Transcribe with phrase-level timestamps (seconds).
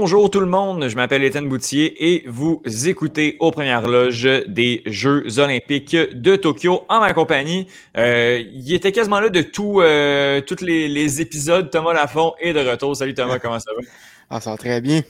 [0.00, 4.80] Bonjour tout le monde, je m'appelle Étienne Boutier et vous écoutez aux premières loges des
[4.86, 7.66] Jeux olympiques de Tokyo en ma compagnie.
[7.98, 11.68] Euh, il était quasiment là de tout, euh, tous les, épisodes.
[11.68, 12.96] Thomas Lafont est de retour.
[12.96, 13.82] Salut Thomas, comment ça va?
[14.30, 15.02] Ah, ça va très bien.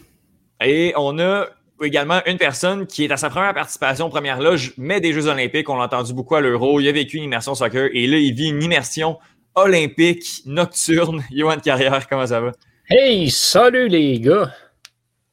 [0.60, 1.46] Et on a
[1.80, 5.28] également une personne qui est à sa première participation aux premières loges, mais des Jeux
[5.28, 5.68] olympiques.
[5.68, 6.80] On l'a entendu beaucoup à l'Euro.
[6.80, 9.18] Il a vécu une immersion soccer et là, il vit une immersion
[9.54, 11.22] olympique nocturne.
[11.32, 12.50] Johan Carrière, comment ça va?
[12.88, 14.52] Hey, salut les gars!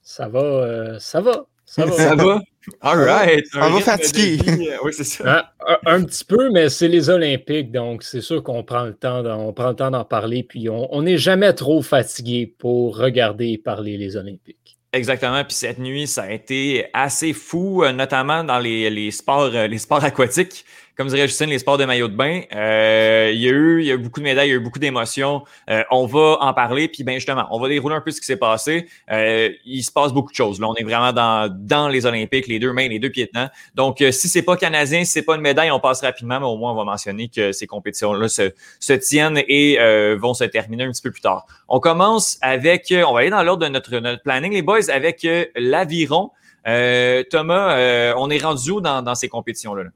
[0.10, 1.92] Ça va, euh, ça va, ça va.
[1.92, 2.40] ça va?
[2.80, 3.46] All right.
[3.56, 4.40] On va fatiguer.
[4.48, 5.52] Euh, oui, c'est ça.
[5.60, 9.22] Ah, un, petit peu, mais c'est les Olympiques, donc c'est sûr qu'on prend le temps
[9.22, 13.58] d'en, prend le temps d'en parler, puis on n'est jamais trop fatigué pour regarder et
[13.58, 14.78] parler les Olympiques.
[14.94, 15.44] Exactement.
[15.44, 19.78] Puis cette nuit, ça a été assez fou, euh, notamment dans les, les sports, les
[19.78, 20.64] sports aquatiques
[20.98, 22.42] comme dirait Justine, les sports de maillot de bain.
[22.56, 24.58] Euh, il y a eu, il y a eu beaucoup de médailles, il y a
[24.58, 25.44] eu beaucoup d'émotions.
[25.70, 28.26] Euh, on va en parler, puis ben justement, on va dérouler un peu ce qui
[28.26, 28.88] s'est passé.
[29.12, 30.59] Euh, il se passe beaucoup de choses.
[30.59, 33.48] Là, on est vraiment dans, dans les Olympiques, les deux mains, les deux pieds dedans.
[33.75, 36.58] Donc, si c'est pas canadien, si c'est pas une médaille, on passe rapidement, mais au
[36.58, 39.78] moins on va mentionner que ces compétitions-là se, se tiennent et
[40.16, 41.45] vont se terminer un petit peu plus tard.
[41.68, 45.28] On commence avec, on va aller dans l'ordre de notre, notre planning, les boys, avec
[45.56, 46.31] l'aviron.
[46.66, 49.84] Thomas, on est rendu où dans, dans ces compétitions-là?
[49.84, 49.90] là?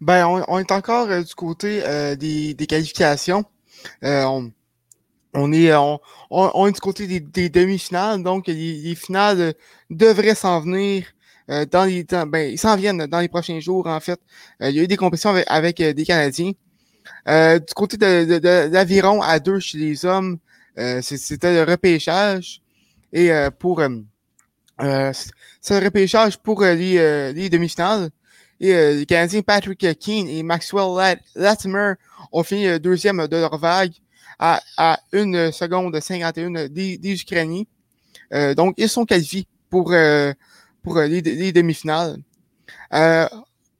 [0.00, 3.44] Ben, on, est encore euh, du côté euh, des, qualifications.
[4.02, 4.24] Euh,
[5.32, 5.74] on, est,
[6.30, 9.54] on, est du côté des, demi-finales, donc les, finales
[9.90, 11.06] devraient s'en venir
[11.70, 12.26] dans les temps.
[12.26, 14.20] Ben, ils s'en viennent dans les prochains jours, en fait.
[14.60, 16.52] il y a eu des compétitions avec, des Canadiens.
[17.26, 20.38] du côté de, l'aviron à deux chez les hommes,
[21.00, 22.60] c'était le repêchage.
[23.12, 23.82] Et pour
[24.78, 28.10] c'est le repêchage pour les, les demi-finales.
[28.60, 31.94] Et euh, les Canadiens Patrick Keane et Maxwell Latimer
[32.32, 33.92] ont fini le deuxième de leur vague
[34.38, 37.64] à, à une seconde 51 des, des Ukrainiens.
[38.32, 40.32] Euh, donc, ils sont qualifiés pour, euh,
[40.82, 42.16] pour les, demi-finales.
[42.90, 43.28] à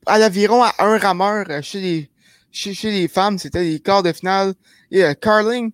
[0.07, 2.11] l'aviron, à un rameur chez les,
[2.51, 4.55] chez, chez les femmes, c'était les quarts de finale.
[4.91, 5.73] Et Carling,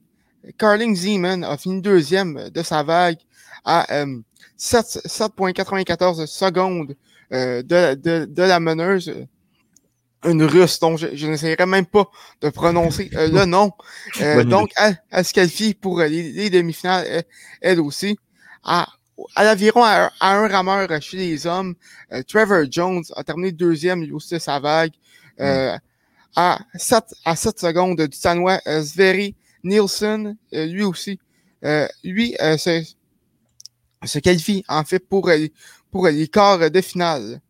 [0.56, 3.18] Carling Zeman a fini deuxième de sa vague
[3.64, 3.86] à
[4.58, 6.94] 7,94 secondes
[7.32, 9.14] euh, de, de, de, la meneuse,
[10.24, 12.10] une russe dont je, je n'essaierai même pas
[12.40, 13.70] de prononcer euh, le nom.
[14.20, 17.22] Euh, donc, elle, se qualifie pour les, demi-finales,
[17.60, 18.18] elle, aussi.
[18.64, 18.88] À,
[19.36, 21.76] à l'aviron à, un rameur chez les hommes,
[22.26, 24.92] Trevor Jones a terminé deuxième, lui aussi, sa vague.
[25.38, 25.78] Mm.
[26.36, 31.20] à 7, à 7 secondes du Sanois Sveri Nielsen, lui aussi.
[32.02, 32.84] lui se,
[34.04, 35.30] se qualifie en fait pour
[35.90, 37.40] pour les quarts de finale.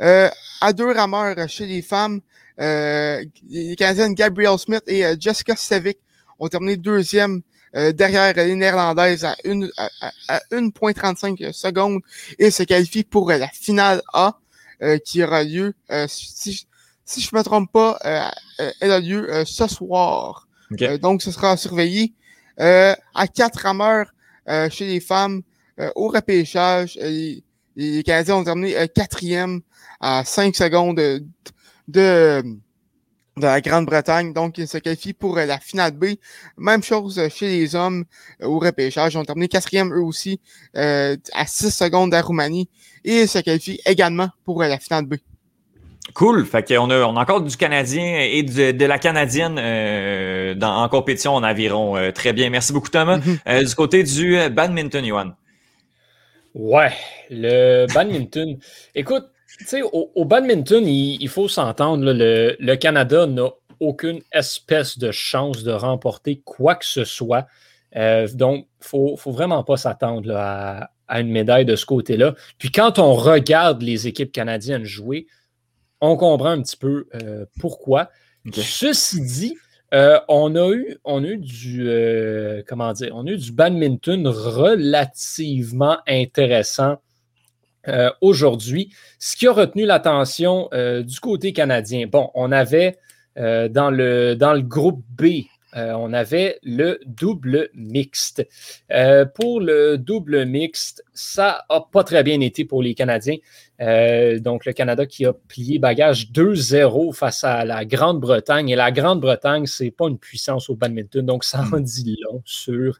[0.00, 0.30] Euh,
[0.60, 2.20] à deux rameurs chez les femmes,
[2.60, 5.98] euh, les Canadiennes Gabrielle Smith et euh, Jessica Sevic
[6.38, 7.42] ont terminé deuxième
[7.74, 12.00] derrière les Néerlandaises à 1.35 secondes
[12.38, 14.38] et se qualifient pour la finale A
[15.04, 15.74] qui aura lieu,
[16.06, 16.66] si,
[17.04, 17.98] si je me trompe pas,
[18.80, 20.48] elle a lieu ce soir.
[21.02, 22.14] donc, ce sera surveillé.
[22.56, 24.14] à quatre rameurs
[24.70, 25.42] chez les femmes
[25.94, 27.44] au repêchage, les
[28.04, 29.60] Canadiens ont terminé euh, quatrième
[30.00, 31.22] à 5 secondes de,
[31.86, 32.42] de,
[33.40, 34.32] la Grande-Bretagne.
[34.32, 36.06] Donc, ils se qualifient pour euh, la finale B.
[36.56, 38.04] Même chose chez les hommes
[38.42, 39.14] euh, au repêchage.
[39.14, 40.40] Ils ont terminé quatrième eux aussi
[40.74, 42.68] à 6 secondes de la Roumanie.
[43.04, 45.14] Et ils se qualifient également pour la finale B.
[46.14, 46.46] Cool.
[46.46, 49.54] Fait qu'on a, on a encore du Canadien et de, la Canadienne
[50.58, 52.10] dans, en compétition en aviron.
[52.12, 52.50] très bien.
[52.50, 53.18] Merci beaucoup, Thomas.
[53.18, 53.68] Mm-hmm.
[53.68, 55.32] du côté du badminton, Johan.
[56.54, 56.92] Ouais,
[57.30, 58.58] le badminton.
[58.94, 59.26] Écoute,
[59.58, 63.48] tu sais, au, badminton, il, faut s'entendre, le, Canada n'a
[63.80, 67.46] aucune espèce de chance de remporter quoi que ce soit.
[67.96, 72.34] Euh, donc, il ne faut vraiment pas s'attendre à, une médaille de ce côté-là.
[72.58, 75.26] Puis quand on regarde les équipes canadiennes jouer,
[76.00, 78.10] on comprend un petit peu euh, pourquoi.
[78.52, 79.56] Ceci dit,
[79.94, 83.52] euh, on, a eu, on a eu du euh, comment dire, on a eu du
[83.52, 87.00] badminton relativement intéressant
[87.88, 88.92] euh, aujourd'hui.
[89.18, 92.98] Ce qui a retenu l'attention du côté canadien, bon, on avait
[93.36, 95.44] dans, le, dans le groupe B,
[95.78, 98.46] on avait le double mixte.
[99.34, 103.36] pour le double mixte, ça n'a pas très bien été pour les Canadiens.
[103.80, 108.68] Euh, donc, le Canada qui a plié bagage 2-0 face à la Grande-Bretagne.
[108.68, 112.42] Et la Grande-Bretagne, ce n'est pas une puissance au badminton, donc ça en dit long
[112.44, 112.98] sur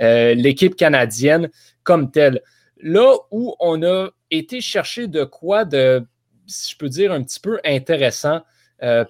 [0.00, 1.50] euh, l'équipe canadienne
[1.84, 2.42] comme telle.
[2.80, 6.04] Là où on a été chercher de quoi de,
[6.46, 8.40] si je peux dire, un petit peu intéressant,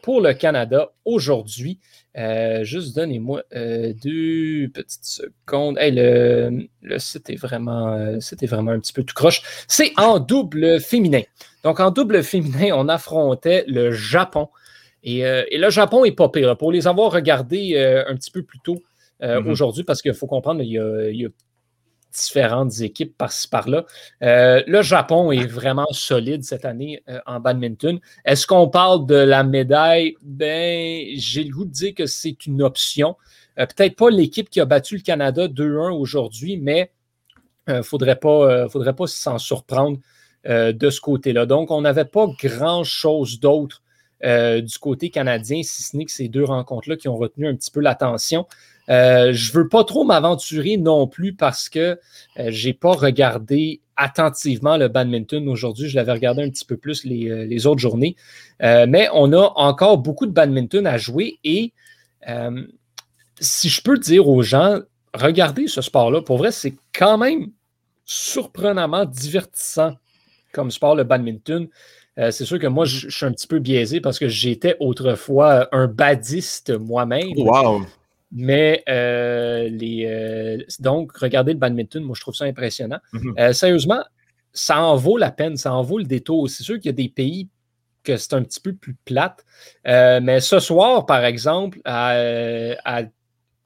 [0.05, 1.81] pour le Canada aujourd'hui.
[2.63, 5.79] Juste donnez-moi deux petites secondes.
[5.81, 9.43] le, site est vraiment, c'était vraiment un petit peu tout croche.
[9.69, 11.23] C'est en double féminin.
[11.63, 14.49] Donc, en double féminin, on affrontait le Japon.
[15.03, 16.57] Et, le Japon est pas pire.
[16.57, 17.77] Pour les avoir regardés
[18.07, 18.83] un petit peu plus tôt
[19.21, 19.49] mm-hmm.
[19.49, 21.29] aujourd'hui, parce qu'il faut comprendre, il y a
[22.17, 23.85] différentes équipes par-ci par-là.
[24.23, 28.01] Euh, le Japon est vraiment solide cette année euh, en badminton.
[28.25, 30.17] Est-ce qu'on parle de la médaille?
[30.23, 33.17] Ben, j'ai le goût de dire que c'est une option.
[33.59, 36.91] Euh, peut-être pas l'équipe qui a battu le Canada 2-1 aujourd'hui, mais
[37.69, 39.99] il ne faudrait pas, faudrait pas s'en surprendre
[40.45, 41.47] de ce côté-là.
[41.47, 43.83] Donc, on n'avait pas grand-chose d'autre
[44.23, 47.73] du côté canadien, si ce n'est que ces deux rencontres-là qui ont retenu un petit
[47.73, 48.47] peu l'attention.
[48.88, 51.99] Euh, je ne veux pas trop m'aventurer non plus parce que
[52.38, 55.88] euh, je n'ai pas regardé attentivement le badminton aujourd'hui.
[55.88, 58.17] Je l'avais regardé un petit peu plus les, euh, autres journées.
[58.61, 61.73] mais on a encore beaucoup de badminton à jouer et
[63.38, 64.81] si je peux dire aux gens,
[65.15, 66.23] regardez ce sport-là.
[66.23, 67.50] Pour vrai, c'est quand même
[68.05, 69.94] surprenamment divertissant
[70.53, 71.69] comme sport, le badminton.
[72.17, 75.87] c'est sûr que moi, je, suis un petit peu biaisé parce que j'étais autrefois un
[75.87, 77.32] badiste moi-même.
[77.37, 77.82] Wow!
[78.32, 82.99] Mais euh, les, euh, donc, regardez le badminton, moi je trouve ça impressionnant.
[83.12, 83.34] Mhm.
[83.38, 84.05] Euh, sérieusement,
[84.52, 86.49] ça en vaut la peine, ça en vaut le détour.
[86.50, 87.49] C'est sûr qu'il y a des pays
[88.02, 89.44] que c'est un petit peu plus plate.
[89.84, 93.02] mais ce soir, par exemple, à,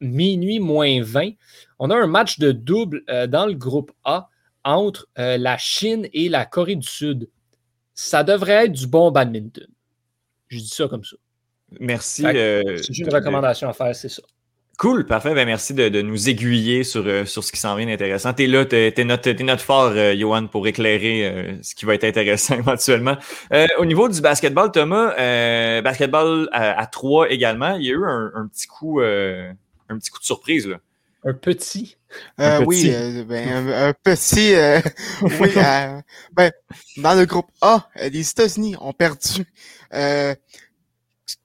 [0.01, 1.33] minuit moins 20,
[1.79, 4.29] on a un match de double dans le groupe A
[4.65, 7.29] entre la Chine et la Corée du Sud.
[7.95, 9.67] Ça devrait être du bon badminton.
[10.49, 11.17] Je dis ça comme ça.
[11.79, 12.23] Merci.
[12.23, 14.23] C'est une recommandation à faire, c'est ça.
[14.81, 15.35] Cool, parfait.
[15.35, 18.33] Ben, merci de, nous aiguiller sur, euh, sur ce qui s'en vient d'intéressant.
[18.33, 21.85] Tu es là, tu es, notre, notre fort, euh, Johan, pour éclairer euh, ce qui
[21.85, 23.15] va être intéressant éventuellement.
[23.79, 25.11] au niveau du basketball, Thomas,
[25.83, 30.25] basketball à, trois également, il y a eu un, petit coup un petit coup de
[30.25, 30.67] surprise.
[30.67, 30.79] Là.
[31.25, 31.99] Un petit.
[32.65, 32.91] Oui,
[33.29, 34.55] ben, un, petit.
[35.23, 35.51] oui,
[36.33, 36.51] ben,
[36.97, 39.45] dans le groupe A, les États-Unis ont perdu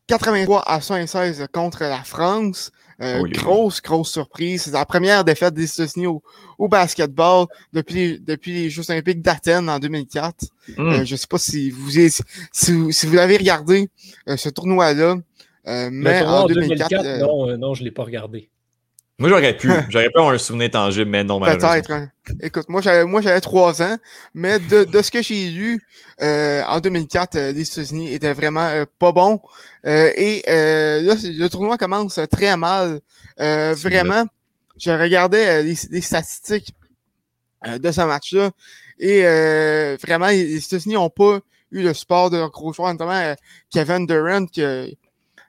[0.07, 2.71] 83 à 116 contre la France.
[3.01, 4.63] Euh, grosse, grosse surprise.
[4.63, 6.07] C'est la première défaite des États-Unis
[6.57, 10.45] au, basketball depuis, depuis les Jeux olympiques d'Athènes en 2004.
[10.77, 10.81] Hmm.
[10.87, 13.89] Euh, je ne sais pas si vous, si, vous, si vous avez regardé
[14.29, 15.17] euh, ce tournoi-là.
[15.65, 18.49] mais en 2004, non, non, je ne l'ai pas regardé.
[19.17, 19.69] Moi, j'aurais pu.
[19.89, 21.91] J'aurais pu avoir un souvenir tangible, mais non, Peut-être.
[21.91, 22.09] Hein.
[22.41, 23.97] Écoute, moi, j'avais, moi, j'avais trois ans,
[24.33, 25.81] mais de, de ce que j'ai lu,
[26.21, 29.39] euh, en 2004, euh, les États-Unis étaient vraiment euh, pas bons.
[29.85, 32.99] Euh, et là, le tournoi commence très mal.
[33.37, 34.25] vraiment,
[34.77, 36.73] je regardais les, statistiques
[37.65, 38.51] de ce match-là.
[38.99, 39.21] Et
[40.03, 41.39] vraiment, les États-Unis n'ont pas
[41.71, 43.35] eu le support de leurs gros joueurs, notamment
[43.71, 44.61] Kevin Durant, qui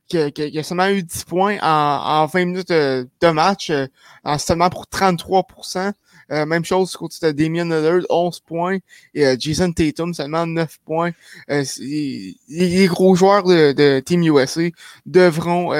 [0.08, 3.86] qui, a seulement eu 10 points en, en 20 minutes de, match, euh,
[4.24, 5.92] en seulement pour 33%
[6.32, 8.78] euh, même chose du côté de Damien Lillard, 11 points.
[9.14, 11.12] Et euh, Jason Tatum, seulement 9 points.
[11.48, 14.62] les, gros joueurs de, de Team USA
[15.06, 15.70] devront,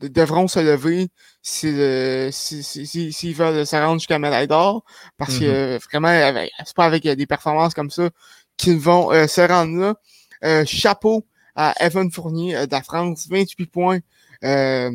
[0.00, 1.10] devront se lever
[1.42, 4.84] s'ils si, si, si, veulent se rendre jusqu'à médaille d'or.
[5.16, 5.82] Parce que mm-hmm.
[5.92, 8.10] vraiment, c'est pas avec des performances comme ça
[8.56, 9.94] qu'ils vont se rendre
[10.42, 10.64] là.
[10.64, 14.00] chapeau à Evan Fournier euh, de la France, 28 points
[14.44, 14.90] euh,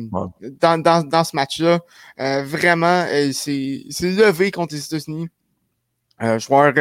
[0.60, 1.80] dans, dans, dans, ce match-là.
[2.20, 5.28] Euh, vraiment, c'est levé contre les États-Unis.
[6.20, 6.74] Euh, joueur,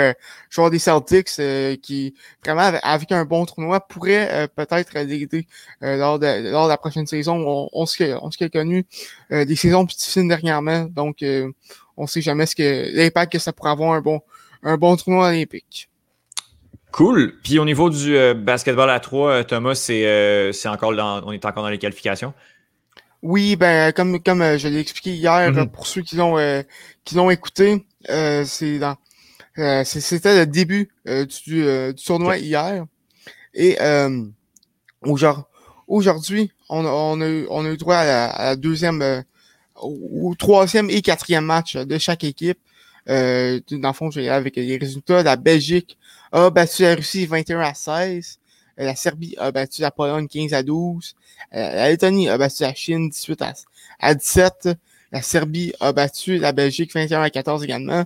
[0.49, 1.39] joueur des Celtics
[1.83, 5.45] qui vraiment avec un bon tournoi pourrait peut-être l'aider
[5.79, 7.35] lors, de, lors de la prochaine saison.
[7.47, 8.83] On, on se on a connu
[9.29, 11.23] des saisons plus difficiles dernièrement, donc
[11.97, 14.21] on sait jamais ce que l'impact que ça pourrait avoir un bon
[14.63, 15.87] un bon tournoi olympique.
[16.91, 17.33] Cool.
[17.43, 21.31] Puis au niveau du euh, basketball à 3, euh, Thomas, euh, c'est encore dans, on
[21.31, 22.33] est encore dans les qualifications?
[23.21, 25.69] Oui, ben comme comme je l'ai expliqué hier mm-hmm.
[25.69, 26.37] pour ceux qui l'ont
[27.03, 28.95] qui l'ont écouté, c'est dans
[29.83, 30.89] c'était le début
[31.45, 31.65] du,
[32.05, 32.85] tournoi hier.
[33.55, 33.75] Et
[35.87, 39.23] aujourd'hui, on, on, a, on a eu droit à la, deuxième
[39.81, 42.59] au troisième et quatrième match de chaque équipe.
[43.09, 45.23] Euh, dans le fond, je avec les résultats.
[45.23, 45.97] La Belgique
[46.31, 48.39] a battu la Russie 21 à 16.
[48.79, 51.15] Euh, la Serbie a battu la Pologne 15 à 12.
[51.53, 53.43] Euh, la Lettonie a battu la Chine 18
[53.99, 54.69] à, 17.
[55.11, 58.03] La Serbie a battu la Belgique 21 à 14 également.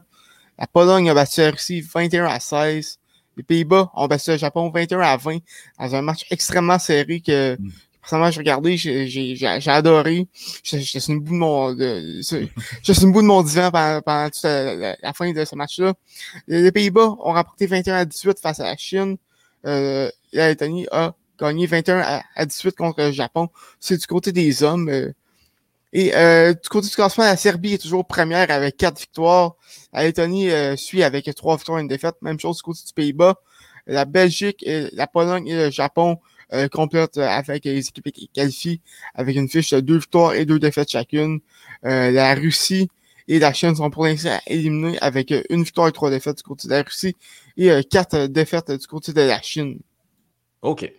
[0.59, 2.99] La Pologne a battu la Russie 21 à 16.
[3.37, 5.37] Les Pays-Bas ont battu le Japon 21 à 20
[5.79, 7.71] dans un match extrêmement serré que, mm.
[8.01, 10.27] Personnellement, j'ai regardé, j'ai adoré.
[10.63, 15.13] J'étais sur une bout de mon, de, une bout de mon divan pendant, toute la,
[15.13, 15.93] fin de ce match-là.
[16.47, 19.17] Les Pays-Bas ont remporté 21 à 18 face à la Chine.
[19.67, 23.49] Euh, la Lettonie a gagné 21 à, 18 contre le Japon.
[23.79, 24.89] C'est du côté des hommes.
[25.93, 29.53] et euh, du côté du classement, la Serbie est toujours première avec quatre victoires.
[29.93, 32.15] La Lettonie suit avec trois victoires et une défaite.
[32.23, 33.35] Même chose du côté du Pays-Bas.
[33.85, 36.17] La Belgique, la Pologne et le Japon
[36.71, 38.81] complètent avec les équipes qualifiées
[39.15, 41.39] avec une fiche de deux victoires et deux défaites chacune.
[41.83, 42.89] la Russie
[43.27, 46.43] et la Chine sont pour l'instant éliminés avec euh, une victoire et trois défaites du
[46.43, 47.15] côté de la Russie
[47.55, 49.79] et euh, quatre défaites du côté de la Chine.
[50.61, 50.91] OK.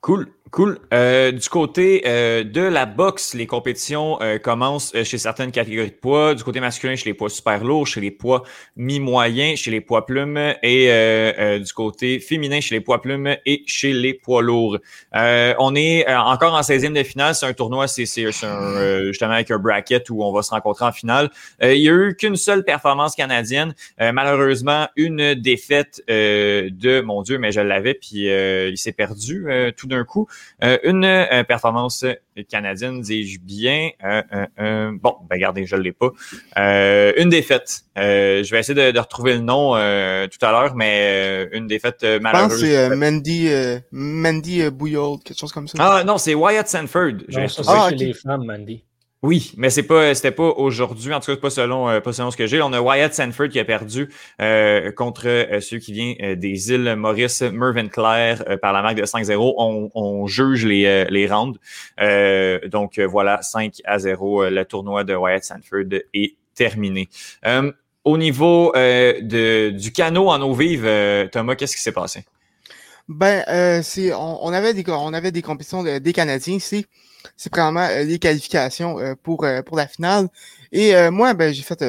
[0.00, 0.28] Cool.
[0.50, 0.78] Cool.
[0.94, 5.94] Euh, du côté euh, de la boxe, les compétitions euh, commencent chez certaines catégories de
[5.94, 6.34] poids.
[6.34, 8.44] Du côté masculin, chez les poids super lourds, chez les poids
[8.76, 13.92] mi-moyens, chez les poids plumes et du côté féminin, chez les poids plumes et chez
[13.92, 14.78] les poids lourds.
[15.12, 17.34] on est encore en 16e de finale.
[17.34, 21.30] C'est un tournoi, c'est justement avec un bracket où on va se rencontrer en finale.
[21.62, 23.74] il n'y a eu qu'une seule performance canadienne.
[23.98, 30.04] malheureusement, une défaite de, mon Dieu, mais je l'avais, puis il s'est perdu tout d'un
[30.04, 30.28] coup.
[30.64, 32.04] Euh, une euh, performance
[32.48, 33.90] canadienne, dis-je bien.
[34.04, 36.10] Euh, bon, ben regardez, je ne l'ai pas.
[37.16, 37.82] une défaite.
[37.96, 42.24] je vais essayer de, retrouver le nom tout à l'heure, mais une défaite malheureuse.
[42.24, 43.48] Je pense que c'est Mandy,
[43.92, 45.78] Mandy Bouillard, quelque chose comme ça.
[45.80, 47.12] Ah non, c'est Wyatt Sanford.
[47.28, 48.82] Non, ça, c'est ah, les femmes, Mandy.
[49.24, 52.30] Oui, mais c'est pas, c'était pas aujourd'hui, en tout cas pas selon, euh, pas selon
[52.30, 52.62] ce que j'ai.
[52.62, 54.08] On a Wyatt Sanford qui a perdu
[54.40, 59.04] euh, contre euh, ceux qui viennent des îles Maurice, Mervyn Claire par la marque de
[59.04, 59.54] 5-0.
[59.58, 61.58] On, on, juge les, les rounds.
[62.70, 67.08] donc voilà, 5 à 0, le tournoi de Wyatt Sanford est terminé.
[68.04, 70.88] au niveau de, du canot en eau vive,
[71.32, 72.24] Thomas, qu'est-ce qui s'est passé?
[73.08, 76.86] Ben, c'est, on, on, avait des, on avait des compétitions des Canadiens ici
[77.36, 80.28] c'est vraiment euh, les qualifications euh, pour, euh, pour la finale.
[80.72, 81.82] Et moi, ben, j'ai fait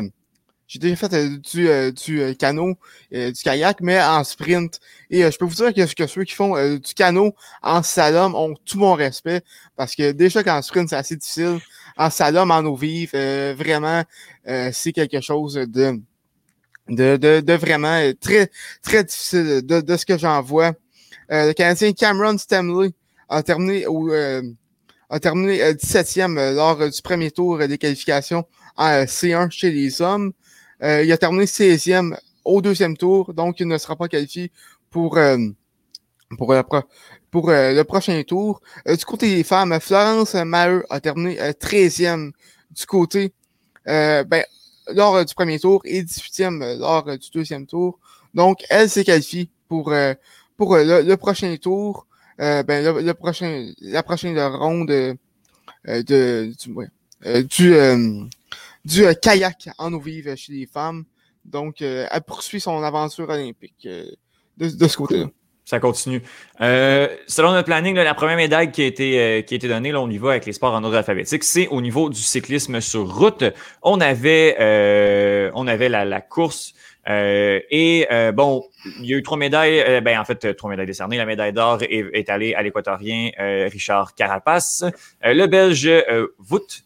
[0.68, 2.76] j'ai déjà fait du, du canot,
[3.12, 4.80] du kayak, mais en sprint.
[5.10, 8.56] Et je peux vous dire que, que ceux qui font du canot en slalom ont
[8.66, 9.42] tout mon respect,
[9.76, 11.60] parce que déjà qu'en sprint, c'est assez difficile.
[11.98, 13.12] En slalom, en eau vive,
[13.58, 14.04] vraiment,
[14.72, 16.00] c'est quelque chose de,
[16.88, 18.50] de, de, de, vraiment très,
[18.82, 20.72] très difficile de, de ce que j'en vois.
[21.30, 22.92] le Canadien Cameron Stemley
[23.28, 24.10] a terminé au,
[25.10, 28.46] a terminé 17e euh, euh, lors euh, du premier tour des qualifications
[28.78, 30.32] en C1 chez les hommes.
[30.82, 34.52] il a terminé 16e au deuxième tour, donc il ne sera pas qualifié
[34.90, 35.20] pour,
[36.38, 36.56] pour,
[37.32, 38.62] pour le prochain tour.
[38.88, 42.32] du côté des femmes, Florence Maheu a terminé 13e
[42.72, 43.34] du côté
[43.86, 44.44] ben,
[44.94, 48.00] lors du premier tour et 18e lors du deuxième tour.
[48.34, 49.94] Donc, elle s'est qualifiée pour,
[50.56, 52.08] pour le, prochain tour.
[52.40, 55.14] Euh, ben, le, prochain, la prochaine ronde euh,
[55.86, 56.76] de, du,
[57.26, 57.74] euh, du,
[58.86, 61.04] du kayak en eau vive chez les femmes.
[61.46, 64.18] Donc, elle poursuit son aventure olympique de,
[64.58, 65.28] de ce côté-là
[65.66, 66.24] ça continue.
[66.62, 70.02] Euh, selon notre planning, la première médaille qui a été, qui a été donnée, là,
[70.02, 73.08] on y va avec les sports en ordre alphabétique, c'est au niveau du cyclisme sur
[73.08, 73.44] route.
[73.84, 76.74] On avait, euh, on avait la, la course
[77.10, 78.64] euh, et euh, bon,
[79.00, 81.18] il y a eu trois médailles, euh, ben en fait trois médailles décernées.
[81.18, 84.86] La médaille d'or est, allée à l'équatorien Richard Carapace.
[85.24, 85.90] le Belge
[86.50, 86.84] Wout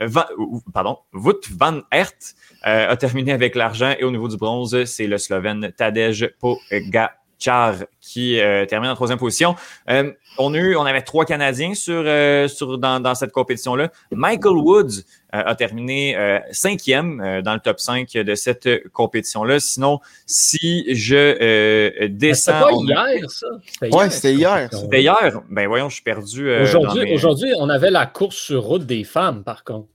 [0.00, 0.30] van,
[0.72, 5.18] pardon, Wout van Aert a terminé avec l'argent et au niveau du bronze, c'est le
[5.18, 9.54] Slovène Tadej Pogacar Char qui euh, termine en troisième position.
[9.88, 13.90] Euh, on, a eu, on avait trois Canadiens sur, euh, sur, dans, dans cette compétition-là.
[14.12, 16.16] Michael Woods a terminé
[16.52, 19.60] cinquième dans le top 5 de cette compétition-là.
[19.60, 22.52] Sinon, si je descends...
[22.52, 23.46] C'était pas hier, ça?
[23.82, 24.70] Oui, c'était hier.
[24.72, 25.42] C'était hier?
[25.50, 26.50] Ben voyons, je suis perdu.
[26.50, 29.88] Aujourd'hui, aujourd'hui, on avait la course sur route des femmes, par contre.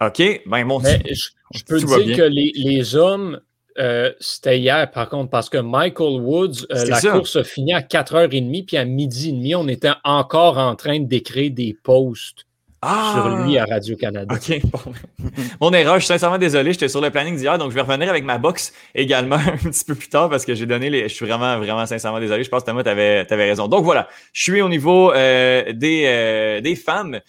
[0.00, 0.42] OK.
[0.46, 3.40] Ben, bon, je, peux dire que les, les hommes
[3.78, 7.80] euh, c'était hier, par contre, parce que Michael Woods, euh, la course a fini à
[7.80, 12.44] 4h30, puis à midi et demi, on était encore en train d'écrire des posts
[12.82, 13.74] sur lui à ah!
[13.74, 14.34] Radio-Canada.
[14.34, 14.60] OK.
[15.60, 18.08] Mon erreur, je suis sincèrement désolé, j'étais sur le planning d'hier, donc je vais revenir
[18.08, 21.08] avec ma box également un petit peu plus tard parce que j'ai donné les.
[21.08, 22.44] Je suis vraiment, vraiment sincèrement désolé.
[22.44, 23.66] Je pense que Thomas, tu avais, raison.
[23.66, 27.20] Donc voilà, je suis au niveau euh, des, des femmes,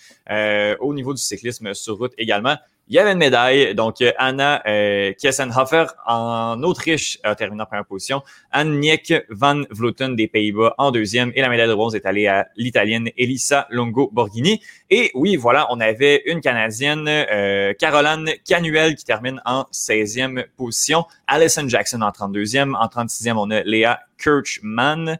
[0.79, 2.57] au niveau du cyclisme sur route également.
[2.89, 3.75] Il y avait une médaille.
[3.75, 8.23] Donc, euh, Anna euh, Kiesenhofer en Autriche a terminé en première position.
[8.51, 11.33] Annick van Vleuten des Pays-Bas en deuxième.
[11.35, 14.61] Et la médaille de bronze est allée à l'Italienne Elisa Longo-Borghini.
[14.89, 21.03] Et oui, voilà, on avait une Canadienne, euh, Caroline Canuel, qui termine en 16e position.
[21.27, 22.73] Alison Jackson en 32e.
[22.73, 25.19] En 36e, on a Léa Kirchmann.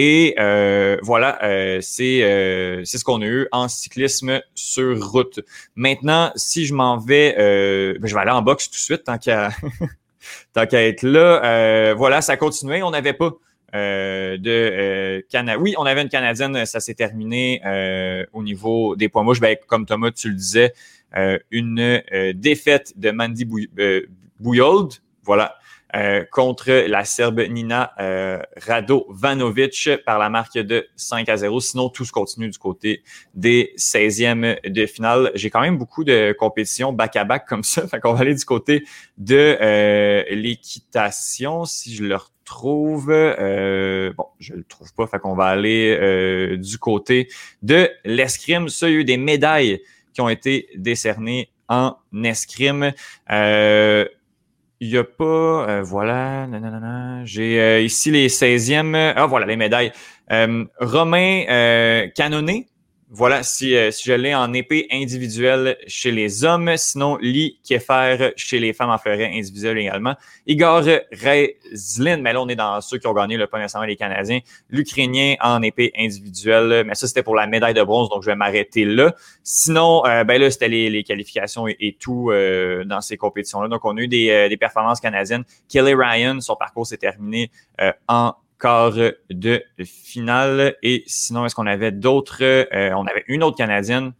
[0.00, 5.40] Et euh, voilà, euh, euh, c'est ce qu'on a eu en cyclisme sur route.
[5.74, 9.18] Maintenant, si je m'en vais, ben, je vais aller en boxe tout de suite tant
[9.18, 9.50] qu'à
[10.54, 11.94] qu'à être là.
[11.94, 12.80] voilà, ça continuait.
[12.84, 13.32] On n'avait pas
[13.72, 15.58] de Canada.
[15.58, 17.60] Oui, on avait une Canadienne, ça s'est terminé
[18.32, 19.40] au niveau des poids mouches.
[19.40, 20.74] Ben, comme Thomas, tu le disais,
[21.50, 22.04] une
[22.36, 23.48] défaite de Mandy
[24.38, 24.92] Bouyold.
[25.24, 25.56] Voilà,
[25.94, 31.60] euh, contre la Serbe Nina euh, Radovanovic par la marque de 5 à 0.
[31.60, 33.02] Sinon, tout se continue du côté
[33.34, 35.30] des 16e de finale.
[35.34, 37.86] J'ai quand même beaucoup de compétitions back-à-back comme ça.
[37.88, 38.84] Fait qu'on va aller du côté
[39.16, 43.10] de euh, l'équitation, si je le retrouve.
[43.10, 45.06] Euh, bon, je le trouve pas.
[45.06, 47.28] Fait qu'on va aller du côté
[47.62, 48.68] de l'escrime.
[48.68, 49.80] Ça, il y a eu des médailles
[50.12, 52.92] qui ont été décernées en escrime.
[53.30, 54.06] Euh,
[54.80, 55.24] il n'y a pas,
[55.68, 56.46] euh, voilà,
[57.24, 59.92] j'ai euh, ici les 16e, ah voilà, les médailles.
[60.30, 62.66] Euh, Romain euh, Canonné,
[63.10, 68.32] voilà, si, euh, si je l'ai en épée individuelle chez les hommes, sinon Lee Keffer
[68.36, 70.14] chez les femmes en fleuret individuel également.
[70.46, 73.96] Igor Reizlin, mais là on est dans ceux qui ont gagné le pas nécessairement les
[73.96, 74.40] Canadiens.
[74.68, 78.36] L'Ukrainien en épée individuelle, mais ça c'était pour la médaille de bronze, donc je vais
[78.36, 79.14] m'arrêter là.
[79.42, 83.68] Sinon, euh, ben là c'était les, les, qualifications et, tout euh, dans ces compétitions-là.
[83.68, 85.44] Donc on a eu des, des performances canadiennes.
[85.70, 87.50] Kelly Ryan, son parcours s'est terminé
[88.06, 88.94] en quart
[89.30, 90.76] de finale.
[90.82, 92.42] Et sinon, est-ce qu'on avait d'autres?
[92.42, 94.12] Euh, on avait une autre Canadienne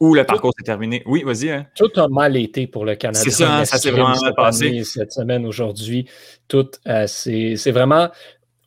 [0.00, 1.02] où le parcours s'est terminé?
[1.06, 1.50] Oui, vas-y.
[1.50, 1.66] Hein.
[1.76, 3.20] Tout a mal été pour le Canada.
[3.22, 4.82] C'est ça, hein, ça s'est vraiment passé.
[4.84, 6.08] Cette semaine, aujourd'hui,
[6.48, 8.08] tout, euh, c'est vraiment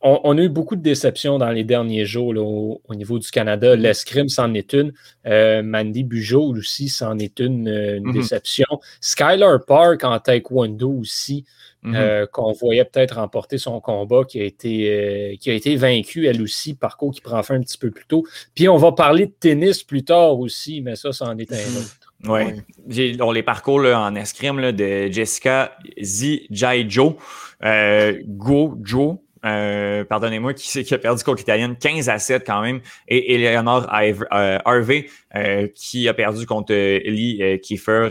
[0.06, 3.74] on, a eu beaucoup de déceptions dans les derniers jours au, niveau du Canada.
[3.74, 3.80] Mm-hmm.
[3.80, 4.92] L'escrime, c'en est une.
[5.26, 8.12] Euh, Mandy Bugeaud aussi, c'en est une, une mm-hmm.
[8.12, 8.66] déception.
[9.00, 11.46] Skylar Park en taekwondo aussi.
[11.86, 16.26] Euh, qu'on voyait peut-être remporter son combat qui a été, euh, qui a été vaincu,
[16.26, 18.24] elle aussi, parcours qui prend fin un petit peu plus tôt.
[18.54, 21.56] Puis on va parler de tennis plus tard aussi, mais ça, ça en est un
[21.56, 21.78] mm-hmm.
[21.78, 22.04] autre.
[22.26, 23.18] Oui.
[23.20, 27.18] On les parcours là, en escrime de Jessica Zijaijo,
[27.62, 31.76] euh, Go Jo, euh, pardonnez-moi, qui, qui, a perdu contre l'Italienne?
[31.76, 37.60] 15 à 7 quand même, et Eleanor euh, Harvey euh, qui a perdu contre Ellie
[37.60, 38.10] Kiefer,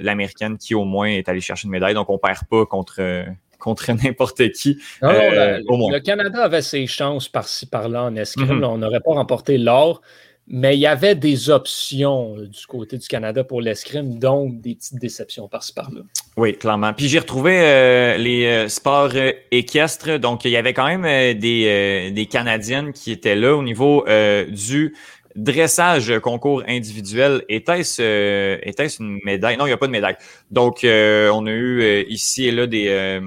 [0.00, 1.94] l'américaine, qui au moins est allée chercher une médaille.
[1.94, 3.24] Donc on perd pas contre
[3.58, 4.78] contre n'importe qui.
[5.02, 8.60] Non, le, Canada avait ses chances par-ci par-là en escrime.
[8.60, 8.64] Mm-hmm.
[8.64, 10.02] on n'aurait pas remporté l'or,
[10.46, 15.00] mais il y avait des options du côté du Canada pour l'escrime, donc des petites
[15.00, 16.02] déceptions par-ci par-là.
[16.36, 16.92] Oui, clairement.
[16.92, 20.18] Puis j'ai retrouvé euh, les euh, sports euh, équestres.
[20.18, 24.04] Donc, il y avait quand même des, des Canadiennes qui étaient là au niveau
[24.48, 24.94] du
[25.34, 27.42] dressage concours individuel.
[27.48, 29.56] Était-ce était une médaille?
[29.56, 30.16] Non, il n'y a pas de médaille.
[30.50, 33.20] Donc, on a eu ici et là des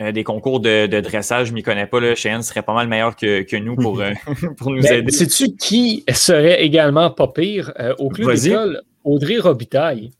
[0.00, 2.00] euh, des concours de, dressage, je m'y connais pas.
[2.00, 2.14] Là.
[2.14, 4.12] Cheyenne serait pas mal meilleur que, que nous pour, euh,
[4.56, 5.12] pour nous ben, aider.
[5.12, 8.82] Sais-tu qui serait également pas pire euh, au club d'école?
[9.04, 10.10] Audrey Robitaille.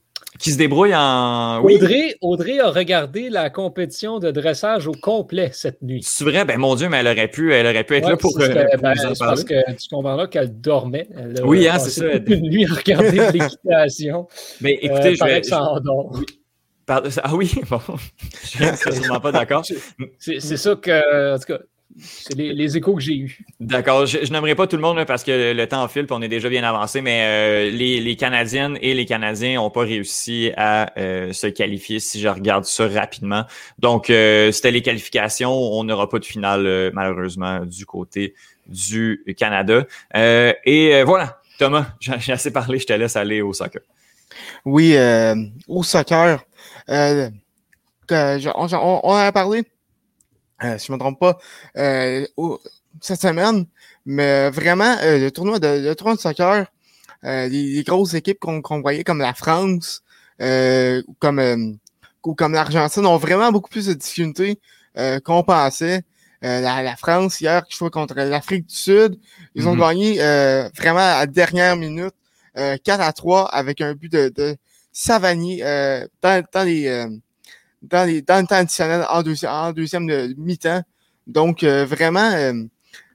[0.41, 1.63] Qui se débrouille en.
[1.63, 6.01] Audrey, Audrey a regardé la compétition de dressage au complet cette nuit.
[6.03, 8.33] C'est vrai, ben mon Dieu, mais elle aurait pu, elle aurait pu être là pour,
[8.33, 8.67] pour ben,
[9.19, 11.09] Parce que tu comprends là qu'elle dormait.
[11.45, 12.07] oui, hein, c'est ça.
[12.27, 14.29] Une nuit à regarder l'équitation.
[14.63, 15.43] Mais écoutez, je vais.
[17.23, 17.81] Ah oui, bon,
[18.43, 19.65] je suis absolument pas d'accord.
[20.19, 21.59] C'est ça que, en tout cas,
[21.99, 23.45] c'est les, échos que j'ai eus.
[23.59, 24.07] D'accord.
[24.07, 26.49] Je, n'aimerais pas tout le monde parce que le temps file et on est déjà
[26.49, 31.33] bien avancé, mais euh, les, les, Canadiennes et les Canadiens n'ont pas réussi à euh,
[31.33, 33.45] se qualifier si je regarde ça rapidement.
[33.79, 35.53] Donc, euh, c'était les qualifications.
[35.53, 38.35] On n'aura pas de finale, malheureusement, du côté
[38.67, 39.85] du Canada.
[40.15, 43.83] et voilà, Thomas, j'ai assez parlé, je te laisse aller au soccer.
[44.65, 44.97] Oui,
[45.67, 46.45] au soccer.
[46.91, 47.31] Euh,
[48.11, 48.69] on,
[49.05, 49.63] on, a parlé,
[50.65, 51.39] euh, si je ne me trompe pas,
[51.77, 52.27] euh,
[53.01, 53.67] cette semaine,
[54.07, 56.67] mais vraiment, le, tournoi de, le tournoi de soccer,
[57.23, 60.03] les, grosses équipes qu'on voyait comme la France,
[60.41, 61.79] ou comme,
[62.25, 64.59] ou comme l'Argentine ont vraiment beaucoup plus de difficultés
[65.25, 66.03] qu'on pensait.
[66.43, 69.21] la, France, hier, qui jouait contre l'Afrique du Sud,
[69.55, 69.79] ils ont mm-hmm.
[69.79, 72.15] gagné vraiment à la dernière minute
[72.55, 74.57] 4 à 3 avec un but de,
[74.93, 77.09] Savanier euh, dans, dans, les, euh,
[77.83, 80.83] dans, les, dans le temps additionnel en, deuxième, deuxième mi-temps.
[81.27, 82.33] Donc, euh, vraiment,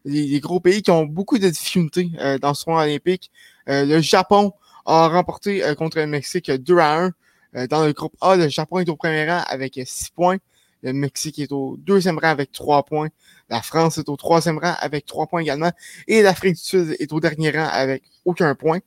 [0.05, 2.09] les, gros pays qui ont beaucoup de difficultés
[2.41, 3.31] dans ce tournoi olympique.
[3.67, 4.53] le Japon
[4.85, 7.11] a remporté contre le Mexique 2 à
[7.53, 7.65] 1.
[7.67, 10.37] dans le groupe A, le Japon est au premier rang avec 6 points.
[10.83, 13.09] Le Mexique est au deuxième rang avec 3 points.
[13.49, 15.71] La France est au troisième rang avec 3 points également.
[16.07, 18.79] Et l'Afrique du Sud est au dernier rang avec aucun point.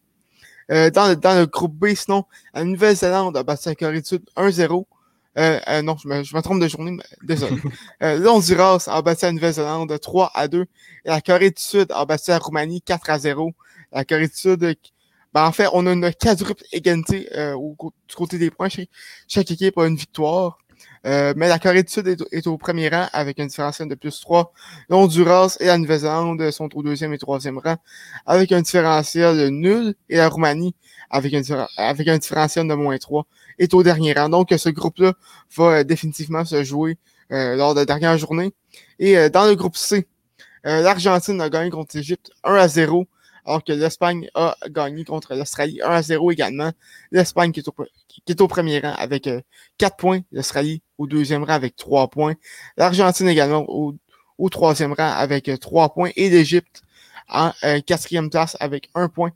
[0.70, 4.06] Euh, dans, le, dans le groupe B, sinon, la Nouvelle-Zélande a battu la Corée du
[4.06, 4.84] Sud 1-0.
[5.38, 7.56] Euh, euh, non, je me, je me, trompe de journée, mais désolé.
[8.02, 10.62] euh, L'Honduras a battu la Nouvelle-Zélande 3 à 2.
[10.62, 10.66] Et
[11.08, 13.52] la Corée du Sud a battu la Roumanie 4 à 0.
[13.92, 14.76] La Corée du Sud,
[15.32, 17.76] ben, en fait, on a une quadruple égalité euh, au,
[18.08, 18.68] du côté des points.
[18.68, 18.88] Chaque,
[19.28, 20.58] chaque, équipe a une victoire.
[21.06, 24.20] Euh, mais la Corée du Sud est, au premier rang avec un différentiel de plus
[24.20, 24.52] 3.
[24.88, 27.76] L'Honduras et la Nouvelle-Zélande sont au deuxième et troisième rang
[28.26, 29.94] avec un différentiel nul.
[30.08, 30.74] Et la Roumanie,
[31.10, 33.26] avec un, avec un différentiel de moins 3,
[33.58, 34.28] est au dernier rang.
[34.28, 35.12] Donc, ce groupe-là
[35.56, 36.98] va définitivement se jouer
[37.30, 38.52] lors de la dernière journée.
[38.98, 40.06] Et dans le groupe C,
[40.64, 43.06] l'Argentine a gagné contre l'Égypte 1 à 0
[43.48, 46.70] alors que l'Espagne a gagné contre l'Australie 1 à 0 également.
[47.10, 47.60] L'Espagne qui,
[48.28, 49.28] est au premier rang avec
[49.78, 52.34] 4 euh, points, l'Australie au deuxième rang avec 3 points,
[52.76, 53.94] l'Argentine également au,
[54.50, 56.82] troisième rang avec 3 euh, points et l'Égypte
[57.30, 59.32] en euh, quatrième place avec 1 point.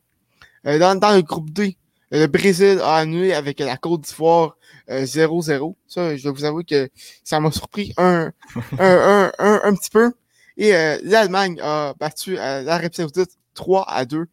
[0.65, 1.79] dans, le groupe D,
[2.13, 4.57] le Brésil a annulé avec la Côte d'Ivoire
[4.89, 5.75] 0-0.
[5.87, 6.89] Ça, je dois vous avouer que
[7.25, 8.33] ça m'a surpris un,
[8.79, 10.13] un, un, un, petit peu.
[10.57, 10.73] Et
[11.03, 14.27] l'Allemagne a battu l'Arabie Saoudite 3 à 2.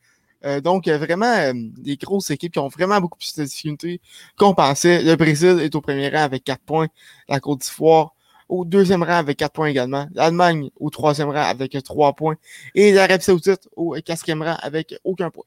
[0.45, 4.01] Euh, donc, vraiment, euh, des grosses équipes qui ont vraiment beaucoup plus de difficultés
[4.37, 5.03] qu'on pensait.
[5.03, 6.87] Le Brésil est au premier rang avec 4 points.
[7.27, 8.13] La Côte d'Ivoire
[8.47, 10.07] au deuxième rang avec 4 points également.
[10.13, 12.35] L'Allemagne au troisième rang avec 3 points.
[12.73, 15.45] Et l'Arabie Saoudite au quatrième rang avec aucun point.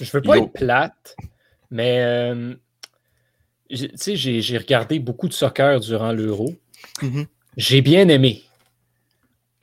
[0.00, 1.16] Je veux pas être plate,
[1.70, 2.54] mais euh,
[3.68, 6.54] tu sais, j'ai regardé beaucoup de soccer durant l'Euro.
[7.02, 7.26] Mm-hmm.
[7.56, 8.42] J'ai bien aimé.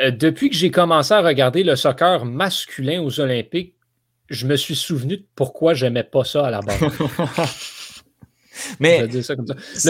[0.02, 3.76] Euh, depuis que j'ai commencé à regarder le soccer masculin aux Olympiques,
[4.30, 6.80] je me suis souvenu de pourquoi j'aimais pas ça à la base.
[8.80, 9.22] Mais le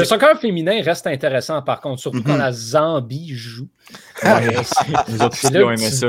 [0.05, 2.39] soccer féminin reste intéressant par contre, surtout quand mhm.
[2.39, 3.67] la Zambie joue.
[4.21, 4.57] Ah, Les
[5.21, 6.07] autres ça.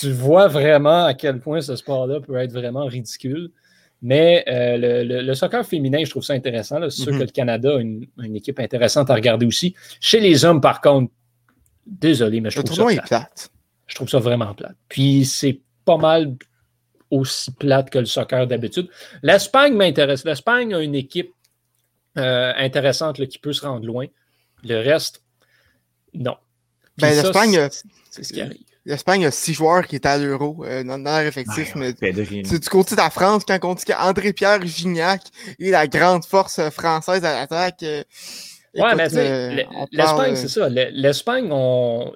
[0.00, 3.50] Tu vois vraiment à quel point ce sport-là peut être vraiment ridicule.
[4.06, 6.78] Mais euh, le, soccer féminin, je trouve ça intéressant.
[6.90, 7.20] C'est sûr mhm.
[7.20, 9.74] que le Canada a une, équipe intéressante à regarder aussi.
[9.98, 11.10] Chez les hommes, par contre,
[11.86, 13.50] Désolé, mais je trouve ça plate.
[13.86, 14.76] Je trouve ça vraiment plate.
[14.88, 16.34] Puis c'est pas mal
[17.10, 18.88] aussi plate que le soccer d'habitude.
[19.22, 20.24] L'Espagne m'intéresse.
[20.24, 21.32] L'Espagne a une équipe
[22.16, 24.06] euh, intéressante qui peut se rendre loin.
[24.64, 25.22] Le reste,
[26.14, 26.36] non.
[26.96, 27.68] Ben, L'Espagne,
[28.10, 28.64] c'est ce qui arrive.
[28.86, 32.68] L'Espagne a six joueurs qui étaient à l'Euro euh, dans, leur effectif, mais c'est du
[32.68, 35.22] côté de la France, quand on dit qu'André-Pierre Gignac
[35.58, 38.02] est la grande force française à l'attaque, euh,
[38.76, 40.68] Ouais, mais euh, l'Espagne, euh, c'est ça.
[40.68, 41.48] L'Espagne,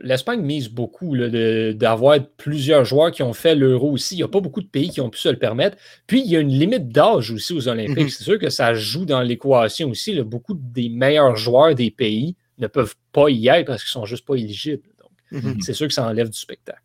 [0.00, 4.16] l'Espagne mise beaucoup d'avoir plusieurs joueurs qui ont fait l'euro aussi.
[4.16, 5.76] Il n'y a pas beaucoup de pays qui ont pu se le permettre.
[6.08, 7.98] Puis, il y a une limite d'âge aussi aux Olympiques.
[7.98, 8.08] Mhm.
[8.08, 10.20] C'est sûr que ça joue dans l'équation aussi.
[10.22, 14.06] Beaucoup des meilleurs joueurs des pays ne peuvent pas y être parce qu'ils ne sont
[14.06, 14.82] juste pas éligibles.
[15.30, 15.60] Mhm.
[15.60, 16.80] c'est sûr que ça enlève du spectacle.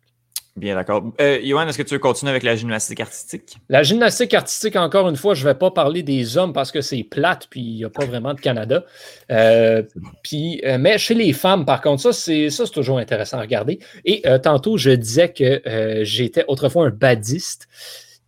[0.56, 1.12] Bien d'accord.
[1.20, 3.56] Euh, est-ce que tu veux continuer avec la gymnastique artistique?
[3.68, 6.80] La gymnastique artistique, encore une fois, je ne vais pas parler des hommes parce que
[6.80, 8.84] c'est plate, puis il n'y a pas vraiment de Canada.
[9.32, 9.82] Euh,
[10.22, 13.40] puis, euh, mais chez les femmes, par contre, ça, c'est, ça, c'est toujours intéressant à
[13.40, 13.80] regarder.
[14.04, 15.60] Et tantôt, je disais que
[16.04, 17.66] j'étais autrefois un badiste.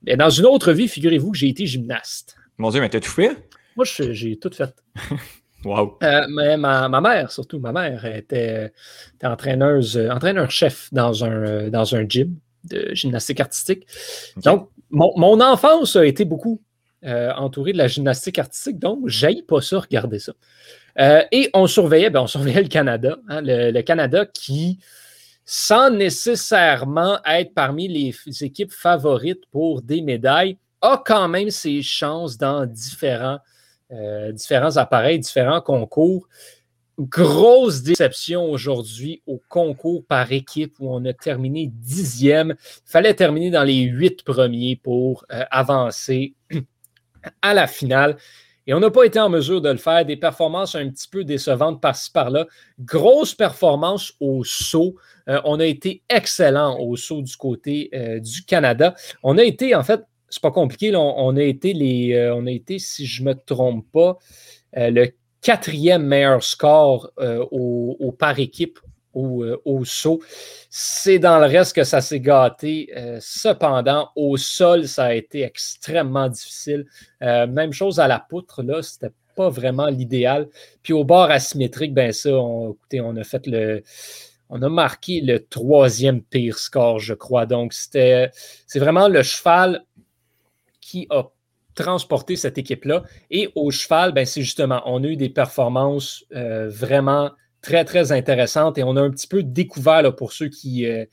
[0.04, 2.36] Mais dans une autre vie, figurez-vous que j'ai été gymnaste.
[2.58, 3.36] Mon Dieu, mais t'as tout fait?
[3.76, 4.74] Moi, j'ai tout fait.
[5.66, 5.98] Wow.
[6.04, 8.72] Euh, mais ma, mère, surtout, ma mère était,
[9.24, 13.84] entraîneuse, euh, entraîneur-chef dans un, euh, dans un gym de gymnastique artistique.
[14.36, 16.62] Donc, mon, enfance a été beaucoup
[17.04, 20.32] entourée de la gymnastique artistique, donc j'aille pas ça, regarder ça.
[21.30, 24.80] et on surveillait, ben, on surveillait le Canada, hein, le, Canada qui,
[25.44, 32.36] sans nécessairement être parmi les équipes favorites pour des médailles, a quand même ses chances
[32.38, 33.38] dans différents
[33.92, 36.28] euh, différents appareils, différents concours.
[36.98, 42.56] Grosse déception aujourd'hui au concours par équipe où on a terminé dixième.
[42.58, 46.34] Il fallait terminer dans les huit premiers pour euh, avancer
[47.42, 48.16] à la finale.
[48.66, 50.04] Et on n'a pas été en mesure de le faire.
[50.04, 52.46] Des performances un petit peu décevantes par-ci par-là.
[52.80, 54.96] Grosse performance au saut.
[55.28, 58.96] Euh, on a été excellent au saut du côté du Canada.
[59.22, 60.94] On a été, en fait, c'est pas compliqué.
[60.94, 64.18] on, a été les, euh, on a été, si je me trompe pas,
[64.76, 68.78] euh, le quatrième meilleur score euh, au, par équipe
[69.14, 70.20] au, saut.
[70.68, 72.92] C'est dans le reste que ça s'est gâté.
[73.18, 76.84] cependant, au sol, ça a été extrêmement difficile.
[77.22, 80.48] même chose à la poutre, là, c'était pas vraiment l'idéal.
[80.82, 83.82] Puis au bord asymétrique, ben ça, on, écoutez, on a fait le.
[84.48, 87.46] On a marqué le troisième pire score, je crois.
[87.46, 88.30] Donc, c'était,
[88.66, 89.85] c'est vraiment le cheval
[90.86, 91.24] qui a
[91.74, 93.02] transporté cette équipe-là.
[93.30, 98.12] Et au cheval, ben, c'est justement, on a eu des performances euh, vraiment très, très
[98.12, 101.04] intéressantes et on a un petit peu découvert, pour ceux qui, euh,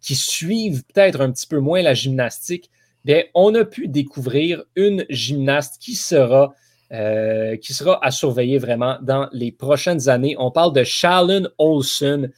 [0.00, 2.70] qui suivent peut-être un petit peu moins la gymnastique,
[3.04, 6.52] bien, on a pu découvrir une gymnaste qui sera,
[6.92, 10.34] euh, qui sera à surveiller vraiment dans les prochaines années.
[10.38, 12.28] On parle de Shalon Olson,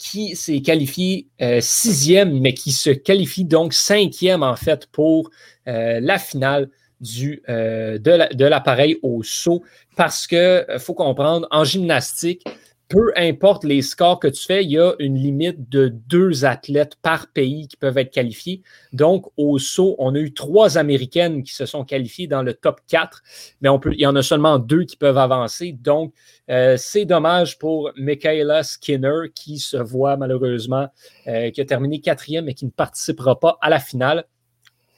[0.00, 1.28] qui s'est qualifié
[1.60, 5.30] sixième, mais qui se qualifie donc cinquième en fait pour
[5.68, 6.70] euh, la finale
[7.48, 9.62] euh, de l'appareil au saut.
[9.96, 12.44] Parce qu'il euh, faut comprendre, en gymnastique,
[12.90, 16.96] peu importe les scores que tu fais, il y a une limite de deux athlètes
[17.00, 18.62] par pays qui peuvent être qualifiés.
[18.92, 22.80] Donc, au saut, on a eu trois Américaines qui se sont qualifiées dans le top
[22.88, 23.22] 4,
[23.60, 25.70] mais il y en a seulement deux qui peuvent avancer.
[25.72, 26.12] Donc,
[26.50, 30.88] euh, c'est dommage pour Michaela Skinner qui se voit malheureusement,
[31.28, 34.24] euh, qui a terminé quatrième et qui ne participera pas à la finale.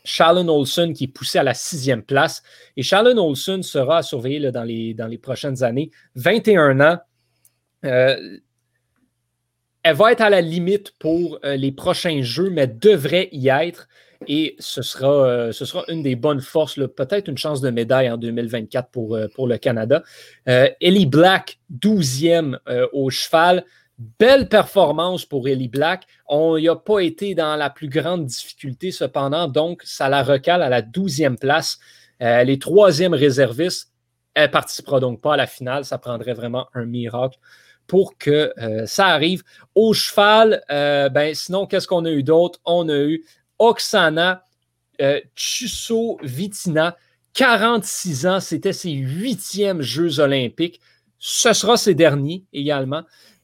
[0.05, 2.43] Shalon Olson qui est poussé à la sixième place.
[2.79, 5.91] Et Shalon Olson sera surveillé dans, les, dans les prochaines années.
[6.15, 6.99] 21 ans.
[7.85, 8.39] Euh,
[9.83, 13.89] elle va être à la limite pour euh, les prochains jeux, mais devrait y être.
[14.29, 18.09] Et ce sera, euh, ce sera une des bonnes forces, peut-être une chance de médaille
[18.09, 20.05] en 2024 pour, pour le Canada.
[20.47, 22.59] Ellie Black, 12e
[22.93, 23.65] au cheval.
[24.19, 26.05] Belle performance pour Ellie Black.
[26.27, 30.63] On n'y a pas été dans la plus grande difficulté cependant, donc ça la recale
[30.63, 31.79] à la 12e place.
[32.19, 33.93] Elle est troisième réserviste.
[34.35, 35.85] Elle ne participera donc pas à la finale.
[35.85, 37.39] Ça prendrait vraiment un miracle
[37.93, 39.43] pour que euh, ça arrive.
[39.75, 42.59] Au cheval, euh, ben, sinon, qu'est-ce qu'on a eu d'autre?
[42.65, 43.23] On a eu
[43.59, 44.47] Oksana
[45.03, 46.97] euh, Chusso Vitina,
[47.35, 48.41] 46 ans.
[48.41, 50.81] C'était ses huitièmes Jeux olympiques.
[51.19, 53.03] Ce sera ses derniers également.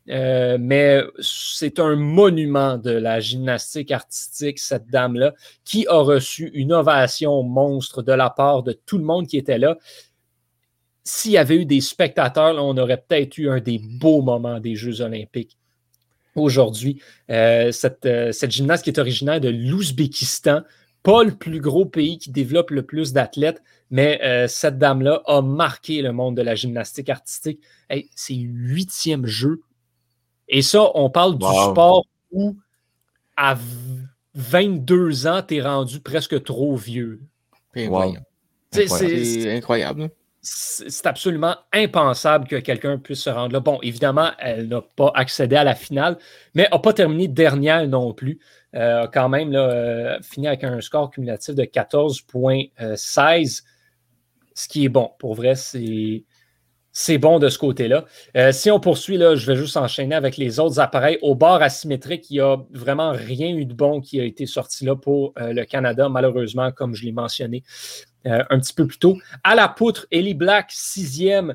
[0.08, 5.34] Euh, mais c'est un monument de la gymnastique artistique, cette dame-là,
[5.66, 9.58] qui a reçu une ovation monstre de la part de tout le monde qui était
[9.58, 9.76] là.
[11.08, 14.74] S'il y avait eu des spectateurs, on aurait peut-être eu un des beaux moments des
[14.74, 15.56] Jeux olympiques.
[16.34, 20.62] Aujourd'hui, euh, cette, euh, cette gymnaste qui est originaire de l'Ouzbékistan,
[21.02, 26.02] pas le plus gros pays qui développe le plus d'athlètes, mais cette dame-là a marqué
[26.02, 27.60] le monde de la gymnastique artistique.
[28.14, 29.62] c'est huitième jeu
[30.48, 32.56] et ça, on parle du sport où
[33.36, 33.56] à
[34.34, 37.20] 22 ans, tu es rendu presque trop vieux.
[38.72, 40.10] C'est incroyable.
[40.50, 43.60] C'est absolument impensable que quelqu'un puisse se rendre là.
[43.60, 46.16] Bon, évidemment, elle n'a pas accédé à la finale,
[46.54, 48.38] mais n'a pas terminé dernière non plus.
[48.74, 53.62] Euh, quand même, euh, fini avec un score cumulatif de 14,16,
[54.54, 55.10] ce qui est bon.
[55.18, 56.24] Pour vrai, c'est
[57.00, 58.06] c'est bon de ce côté-là.
[58.36, 61.16] Euh, si on poursuit, là, je vais juste enchaîner avec les autres appareils.
[61.22, 64.84] Au bord asymétrique, il n'y a vraiment rien eu de bon qui a été sorti
[64.84, 67.62] là pour euh, le Canada, malheureusement, comme je l'ai mentionné
[68.26, 69.16] euh, un petit peu plus tôt.
[69.44, 71.54] À la poutre, Ellie Black, sixième,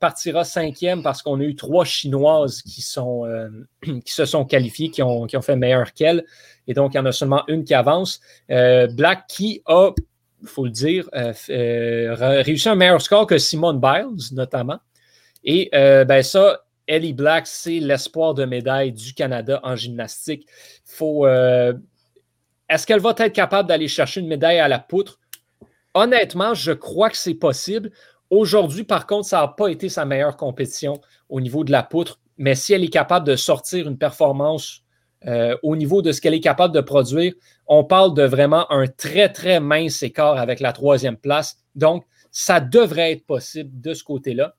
[0.00, 2.80] partira cinquième parce qu'on a eu trois Chinoises qui,
[4.04, 6.24] qui se sont qualifiées, qui ont, fait meilleur qu'elle.
[6.66, 8.22] Et donc, il y en a seulement une qui avance.
[8.48, 9.90] Black qui a
[10.42, 14.78] il faut le dire, euh, euh, réussi un meilleur score que Simone Biles, notamment.
[15.44, 20.46] Et euh, ben ça, Ellie Black, c'est l'espoir de médaille du Canada en gymnastique.
[20.84, 25.18] Faut, est-ce qu'elle va être capable d'aller chercher une médaille à la poutre?
[25.98, 27.90] Honnêtement, je crois que c'est possible.
[28.30, 32.20] Aujourd'hui, par contre, ça n'a pas été sa meilleure compétition au niveau de la poutre.
[32.36, 34.84] Mais si elle est capable de sortir une performance
[35.26, 37.34] euh, au niveau de ce qu'elle est capable de produire,
[37.66, 41.56] on parle de vraiment un très, très mince écart avec la troisième place.
[41.74, 44.54] Donc, ça devrait être possible de ce côté-là.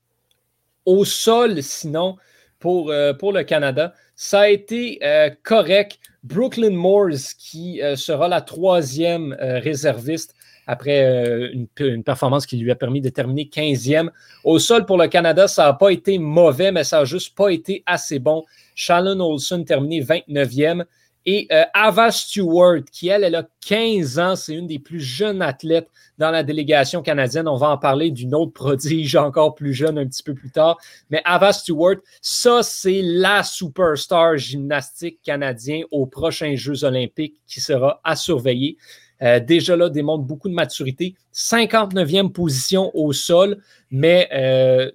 [0.85, 2.17] Au sol, sinon,
[2.59, 5.99] pour, euh, le Canada, ça a été euh, correct.
[6.23, 10.35] Brooklyn Moores, qui sera la troisième réserviste
[10.69, 14.11] après une, une, performance qui lui a permis de terminer 15e.
[14.43, 17.49] Au sol, pour le Canada, ça n'a pas été mauvais, mais ça n'a juste pas
[17.49, 18.45] été assez bon.
[18.75, 20.85] Shannon Olson terminé 29e.
[21.25, 25.41] Et euh, Ava Stewart, qui elle, elle a 15 ans, c'est une des plus jeunes
[25.41, 27.47] athlètes dans la délégation canadienne.
[27.47, 30.77] On va en parler d'une autre prodige encore plus jeune un petit peu plus tard.
[31.09, 37.99] Mais Ava Stewart, ça, c'est la superstar gymnastique canadien aux prochains Jeux olympiques qui sera
[38.03, 38.77] à surveiller.
[39.21, 41.15] Euh, déjà là, démontre beaucoup de maturité.
[41.33, 44.91] 59e position au sol, mais euh,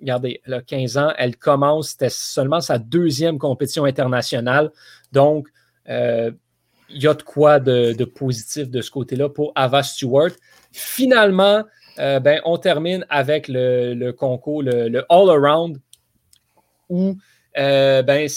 [0.00, 4.70] regardez, elle a 15 ans, elle commence, c'était seulement sa deuxième compétition internationale.
[5.12, 5.48] Donc,
[5.88, 6.30] euh,
[6.88, 10.30] il y a de quoi de, positif de ce côté-là pour Ava Stewart.
[10.70, 11.64] Finalement,
[11.96, 15.80] ben, on termine avec le, concours, le, All-Around,
[16.88, 17.16] où
[17.56, 18.28] ben,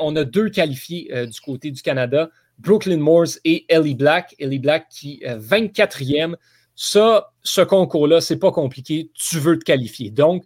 [0.00, 2.30] on a deux qualifiés du côté du Canada,
[2.62, 4.34] Brooklyn Moores et Ellie Black.
[4.38, 6.36] Ellie Black qui est 24e.
[6.74, 9.10] Ça, ce concours-là, c'est pas compliqué.
[9.14, 10.10] Tu veux te qualifier.
[10.10, 10.44] Donc,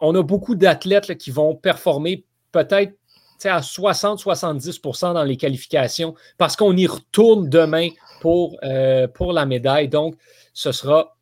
[0.00, 2.94] on a beaucoup d'athlètes qui vont performer peut-être
[3.44, 7.88] à 60-70% dans les qualifications parce qu'on y retourne demain
[8.20, 9.88] pour, euh, pour la médaille.
[9.88, 10.16] Donc,
[10.54, 11.16] ce sera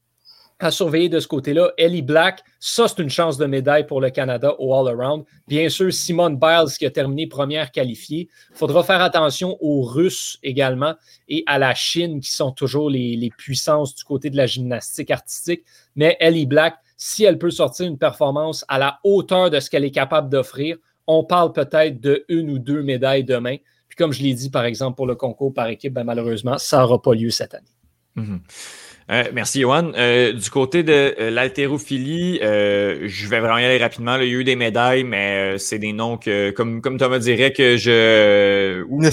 [0.60, 1.72] à surveiller de ce côté-là.
[1.76, 5.24] Ellie Black, ça, c'est une chance de médaille pour le Canada au All-Around.
[5.48, 8.28] Bien sûr, Simone Biles qui a terminé première qualifiée.
[8.50, 10.94] Il faudra faire attention aux Russes également
[11.28, 15.64] et à la Chine qui sont toujours les, puissances du côté de la gymnastique artistique.
[15.96, 19.84] Mais Ellie Black, si elle peut sortir une performance à la hauteur de ce qu'elle
[19.84, 23.56] est capable d'offrir, on parle peut-être de une ou deux médailles demain.
[23.88, 26.80] Puis comme je l'ai dit, par exemple, pour le concours par équipe, ben, malheureusement, ça
[26.80, 27.66] n'aura pas lieu cette année.
[28.16, 28.40] Mhm.
[29.10, 29.90] Euh, merci, Johan.
[29.96, 34.16] Euh, du côté de euh, l'haltérophilie, je vais vraiment y aller rapidement.
[34.16, 37.52] il y a eu des médailles, mais c'est des noms que, comme, comme Thomas dirait,
[37.52, 38.82] que je.
[38.88, 39.10] Ou, ne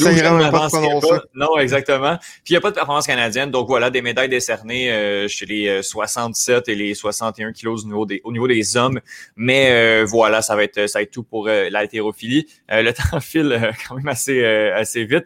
[0.52, 2.18] pas, pas Non, exactement.
[2.44, 3.50] Puis il n'y a pas de performance canadienne.
[3.50, 8.22] Donc voilà, des médailles décernées chez les 67 et les 61 kilos au niveau des,
[8.24, 9.00] au niveau des hommes.
[9.36, 12.46] Mais voilà, ça va être ça va être tout pour l'haltérophilie.
[12.70, 15.26] le temps file quand même assez, assez vite.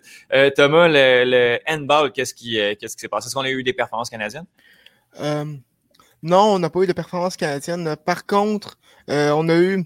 [0.56, 3.28] Thomas, le, le handball, qu'est-ce qui qu'est-ce qui s'est passé?
[3.28, 4.46] Est-ce qu'on a eu des performances canadiennes?
[5.20, 5.46] Euh,
[6.24, 7.96] non, on n'a pas eu de performance canadienne.
[8.06, 8.78] Par contre,
[9.10, 9.84] euh, on a eu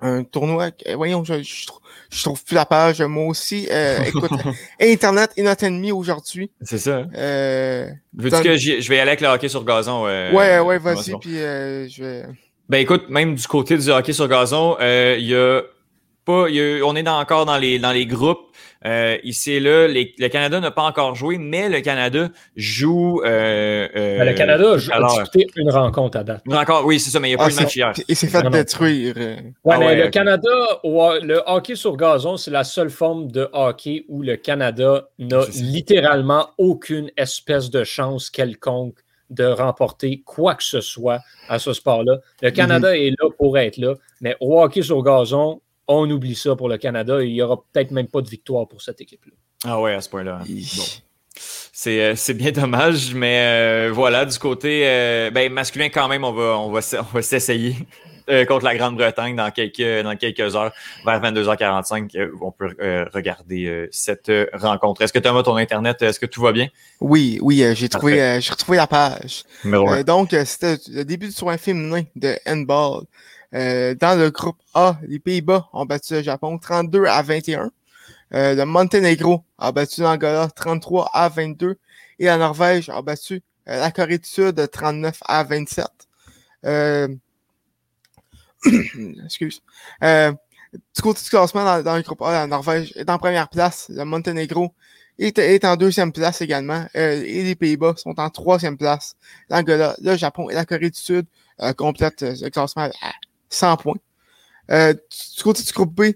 [0.00, 0.70] un tournoi.
[0.94, 3.00] voyons, je, je, trouve plus la page.
[3.00, 3.66] Moi aussi.
[3.70, 4.30] Euh, écoute,
[4.80, 6.50] Internet est notre ennemi aujourd'hui.
[6.60, 7.04] C'est ça.
[7.16, 10.04] Euh, Veux-tu que je vais y aller avec le hockey sur gazon?
[10.04, 11.18] ouais, ouais, vas-y.
[11.18, 12.26] Puis je vais.
[12.68, 15.62] Ben écoute, même du côté du hockey sur gazon, il y a
[16.28, 16.46] pas.
[16.84, 18.48] on est encore dans les, dans les groupes.
[18.84, 23.22] Euh, ici et là, le Canada n'a pas encore joué, mais le Canada joue.
[23.24, 26.42] Euh, euh, le Canada a disputé une rencontre à date.
[26.46, 27.92] Une rencontre, oui, c'est ça, mais il n'y a pas ah, eu de match hier.
[28.06, 29.14] Il s'est fait détruire.
[29.16, 30.48] Ouais, ah mais le Canada,
[30.84, 36.50] le hockey sur gazon, c'est la seule forme de hockey où le Canada n'a littéralement
[36.58, 38.98] aucune espèce de chance quelconque
[39.30, 42.18] de remporter quoi que ce soit à ce sport-là.
[42.42, 43.08] Le Canada mm-hmm.
[43.08, 46.78] est là pour être là, mais au hockey sur gazon, on oublie ça pour le
[46.78, 47.22] Canada.
[47.22, 49.32] Il n'y aura peut-être même pas de victoire pour cette équipe-là.
[49.64, 50.40] Ah ouais, à ce point-là.
[50.46, 50.84] Bon.
[51.86, 56.32] Euh, c'est bien dommage, mais euh, voilà, du côté euh, ben, masculin quand même, on
[56.32, 57.76] va, on va, on va s'essayer
[58.46, 60.70] contre la Grande-Bretagne dans quelques, dans quelques heures,
[61.06, 62.30] vers 22h45.
[62.42, 62.74] on peut
[63.14, 65.00] regarder cette rencontre.
[65.00, 66.68] Est-ce que Thomas, ton Internet, est-ce que tout va bien?
[67.00, 69.44] Oui, oui, j'ai trouvé, j'ai retrouvé la page.
[70.04, 73.04] donc, c'était le début du soin féminin de handball.
[73.54, 77.70] Euh, dans le groupe A, les Pays-Bas ont battu le Japon 32 à 21.
[78.34, 81.76] Euh, le Monténégro a battu l'Angola 33 à 22.
[82.18, 85.86] Et la Norvège a battu euh, la Corée du Sud 39 à 27.
[86.66, 87.08] Euh,
[89.24, 89.62] excuse.
[90.02, 93.86] du côté du classement dans, le groupe A, la Norvège est en première place.
[93.88, 94.74] Le Monténégro
[95.18, 96.86] est, en deuxième place également.
[96.94, 99.16] et les Pays-Bas sont en troisième place.
[99.48, 101.26] L'Angola, le Japon et la Corée du Sud
[101.76, 102.90] complètent le classement
[103.50, 103.96] 100 points.
[104.70, 106.12] Euh, du côté du groupe B,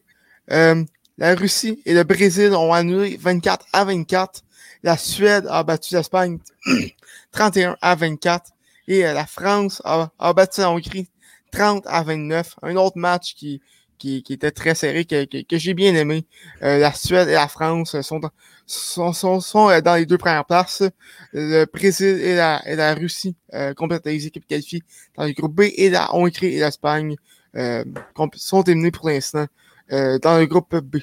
[0.51, 0.85] euh,
[1.19, 4.43] la Russie et le Brésil ont annulé 24 à 24.
[4.83, 6.39] La Suède a battu l'Espagne
[7.33, 8.51] 31 à 24.
[8.89, 11.09] Et euh, la France a, battu la Hongrie
[11.53, 12.57] 30 à 29.
[12.63, 13.63] Un autre match qui,
[13.99, 16.27] qui, était très serré, que, que, j'ai bien aimé.
[16.61, 18.21] la Suède et la France sont,
[18.67, 20.83] sont, sont, sont dans les deux premières places.
[21.33, 24.83] Le Brésil et la, et la Russie euh, complètent les équipes qualifiées
[25.17, 27.17] dans le groupe B et la Hongrie et l'Espagne
[27.57, 27.85] euh,
[28.35, 29.47] sont éliminés pour l'instant
[29.93, 30.99] euh, dans le groupe B.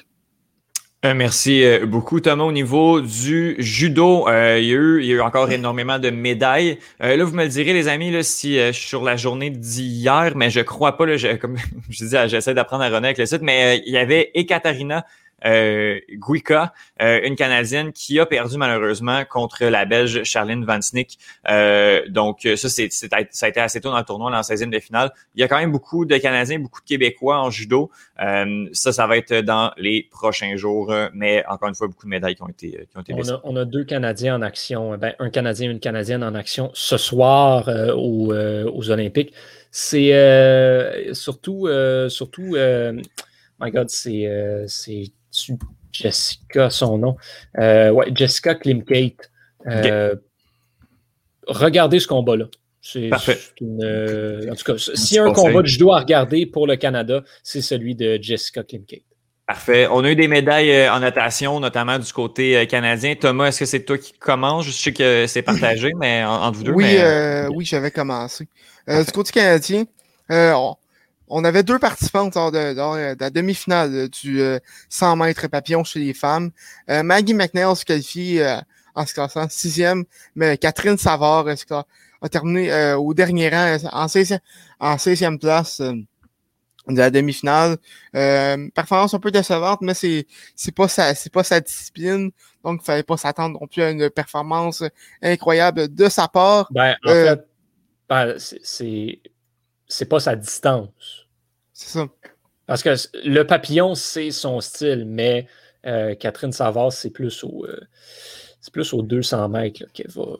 [1.06, 2.44] Euh, merci euh, beaucoup, Thomas.
[2.44, 5.98] Au niveau du judo, euh, il, y a eu, il, y a eu, encore énormément
[5.98, 6.78] de médailles.
[6.98, 10.32] là, vous me le direz, les amis, là, si je suis sur la journée d'hier,
[10.36, 11.56] mais je crois pas, là, comme
[11.88, 15.06] je disais, j'essaie d'apprendre à René avec le site, mais il y avait Ekaterina
[15.44, 21.18] euh, Guika, euh, une Canadienne qui a perdu malheureusement contre la Belge Charlene Van Snick.
[21.48, 24.70] Euh, donc ça, c'est, ça a été assez tôt dans le tournoi, dans la 16e
[24.70, 25.12] de finale.
[25.34, 27.90] Il y a quand même beaucoup de Canadiens, beaucoup de Québécois en judo.
[28.18, 32.34] ça, ça va être dans les prochains jours, mais encore une fois, beaucoup de médailles
[32.34, 35.14] qui ont été, qui ont été on a, on a, deux Canadiens en action, ben,
[35.18, 39.32] un Canadien et une Canadienne en action ce soir aux, aux, Olympiques.
[39.70, 40.10] C'est
[41.14, 41.68] surtout,
[42.08, 42.56] surtout,
[43.60, 45.12] my God, c'est
[45.92, 47.16] Jessica, son nom?
[47.58, 49.30] Euh, ouais, Jessica Klimkate.
[49.66, 50.14] Euh,
[51.46, 52.46] regardez ce combat-là.
[52.82, 53.10] C'est
[53.60, 56.66] une, euh, en tout cas, s'il y a un combat que je dois regarder pour
[56.66, 59.02] le Canada, c'est celui de Jessica Klimkate.
[59.46, 59.86] Parfait.
[59.90, 63.16] On a eu des médailles en natation, notamment du côté canadien.
[63.16, 64.64] Thomas, est-ce que c'est toi qui commences?
[64.64, 66.72] Je sais que c'est partagé, mais entre vous deux.
[66.72, 66.96] Oui,
[67.50, 68.48] oui j'avais commencé.
[68.86, 69.84] du côté canadien,
[70.30, 70.76] on,
[71.30, 74.42] on avait deux participantes lors de, la demi-finale du
[74.88, 76.50] 100 euh, mètres papillon chez les femmes.
[76.90, 78.56] Euh, Maggie McNeil se qualifie euh,
[78.94, 80.04] en se classant sixième,
[80.34, 87.76] mais Catherine Savard a terminé au dernier rang en 16e, place de la demi-finale.
[88.74, 90.26] performance un peu décevante, mais c'est
[90.56, 92.32] c'est pas sa c'est pas sa discipline,
[92.64, 94.82] donc il fallait pas s'attendre non plus à une performance
[95.22, 96.68] incroyable de sa part.
[96.72, 97.46] Ben, en fait,
[98.08, 99.20] ben, c'est
[99.90, 101.26] c'est pas sa distance.
[101.72, 102.06] C'est ça.
[102.66, 105.46] Parce que le papillon, c'est son style, mais
[105.86, 107.80] euh, Catherine Savard, c'est plus au euh,
[108.60, 110.36] c'est plus aux 200 mètres qu'elle va.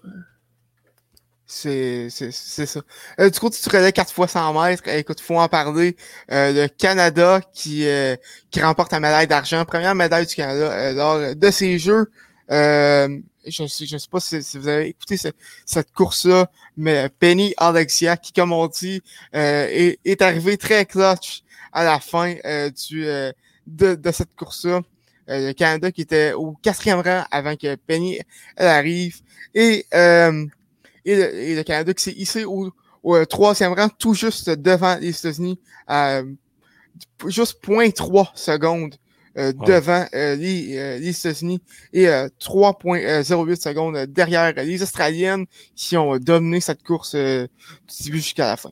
[1.46, 2.80] C'est ça.
[3.18, 4.86] Euh, du coup, tu relais 4 fois 100 mètres.
[4.86, 5.96] Écoute, faut en parler.
[6.30, 8.14] Euh, le Canada qui, euh,
[8.52, 12.08] qui remporte la médaille d'argent, première médaille du Canada lors de ces Jeux.
[13.46, 15.16] Je ne sais, pas si, vous avez écouté
[15.66, 21.84] cette course-là, mais Penny Alexia, qui, comme on dit, est, est arrivé très clutch à
[21.84, 22.34] la fin
[22.88, 23.04] du,
[23.66, 24.82] de, de cette course-là.
[25.28, 28.18] le Canada qui était au quatrième rang avant que Penny
[28.56, 29.20] elle arrive.
[29.54, 29.86] Et
[31.04, 32.70] et le, Canada qui s'est hissé au,
[33.02, 35.58] au, troisième rang, tout juste devant les États-Unis,
[37.26, 38.94] juste 0.3 secondes
[39.38, 41.60] euh, devant euh, les, euh, les États-Unis
[41.92, 47.48] et 3.08 secondes derrière les Australiennes qui ont dominé cette course du
[48.04, 48.70] début jusqu'à la fin.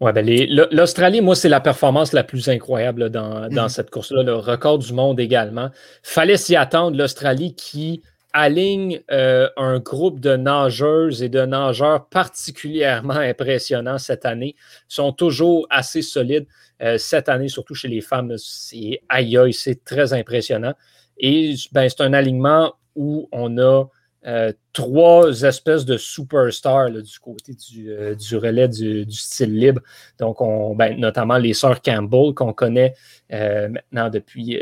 [0.00, 0.24] Ouais, ben
[0.70, 3.68] l'Australie, moi, c'est la performance la plus incroyable dans, dans mm-hmm.
[3.68, 4.22] cette course-là.
[4.22, 5.70] Le record du monde également.
[6.02, 6.96] Fallait s'y attendre.
[6.96, 8.02] L'Australie qui
[8.32, 14.54] aligne euh, un groupe de nageuses et de nageurs particulièrement impressionnants cette année.
[14.90, 16.46] Ils sont toujours assez solides.
[16.82, 20.74] Euh, cette année, surtout chez les femmes, c'est aïe c'est très impressionnant.
[21.18, 23.86] Et ben, c'est un alignement où on a
[24.26, 29.80] euh, trois espèces de superstars du côté du, relais du, style libre.
[30.20, 32.94] Donc, on, ben, notamment les sœurs Campbell qu'on connaît
[33.30, 34.60] maintenant depuis,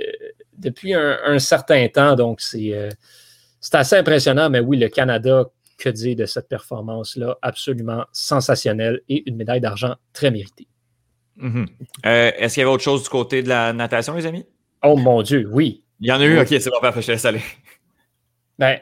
[0.57, 2.15] depuis un, certain temps.
[2.15, 2.91] Donc, c'est
[3.67, 5.45] c'est assez impressionnant, mais oui, le Canada,
[5.77, 10.69] que dire de cette performance-là, absolument sensationnelle et une médaille d'argent très méritée.
[11.37, 11.67] Mm-hmm.
[12.07, 14.47] Euh, est-ce qu'il y avait autre chose du côté de la natation, les amis?
[14.85, 15.83] Oh mon Dieu, oui.
[15.99, 16.39] Il y en a eu?
[16.39, 17.43] Ok, c'est bon, parfait, je te laisse aller.
[18.57, 18.79] Ben,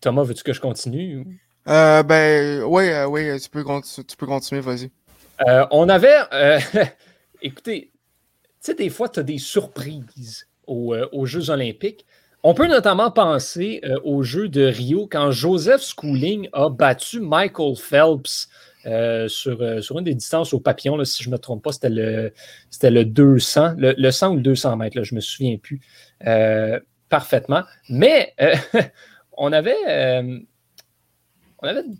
[0.00, 1.24] Thomas, veux-tu que je continue?
[1.68, 4.90] Euh, ben, oui, euh, oui, tu peux, tu peux continuer, vas-y.
[5.70, 6.18] on avait,
[7.42, 12.04] écoutez, tu sais, des fois, tu as des surprises aux Jeux olympiques.
[12.42, 17.76] On peut notamment penser euh, au jeu de Rio quand Joseph Schooling a battu Michael
[17.76, 18.48] Phelps
[18.86, 21.04] euh, sur, euh, sur une des distances au papillon.
[21.04, 22.32] si je ne me trompe pas, c'était le,
[22.70, 25.80] c'était le 200, le, 100 ou le 200 mètres, je ne me souviens plus
[27.10, 27.62] parfaitement.
[27.90, 28.34] Mais
[29.36, 29.76] on avait,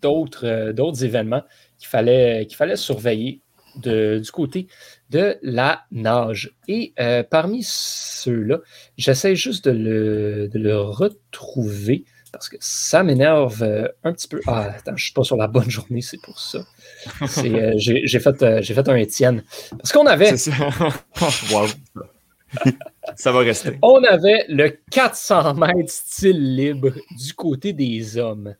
[0.00, 1.42] d'autres, événements
[1.78, 3.42] qu'il fallait surveiller
[3.76, 4.68] du côté
[5.10, 6.54] de la nage.
[6.68, 8.60] Et euh, parmi ceux-là,
[8.96, 14.40] j'essaie juste de le, retrouver parce que ça m'énerve euh, un petit peu.
[14.46, 16.64] Ah, attends, je ne suis pas sur la bonne journée, c'est pour ça.
[17.38, 19.42] Euh, j'ai fait, fait un Étienne.
[19.70, 20.36] Parce qu'on avait.
[20.36, 20.52] Ça.
[23.16, 23.78] ça va rester.
[23.82, 28.54] On avait le 400 mètres style libre du côté des hommes.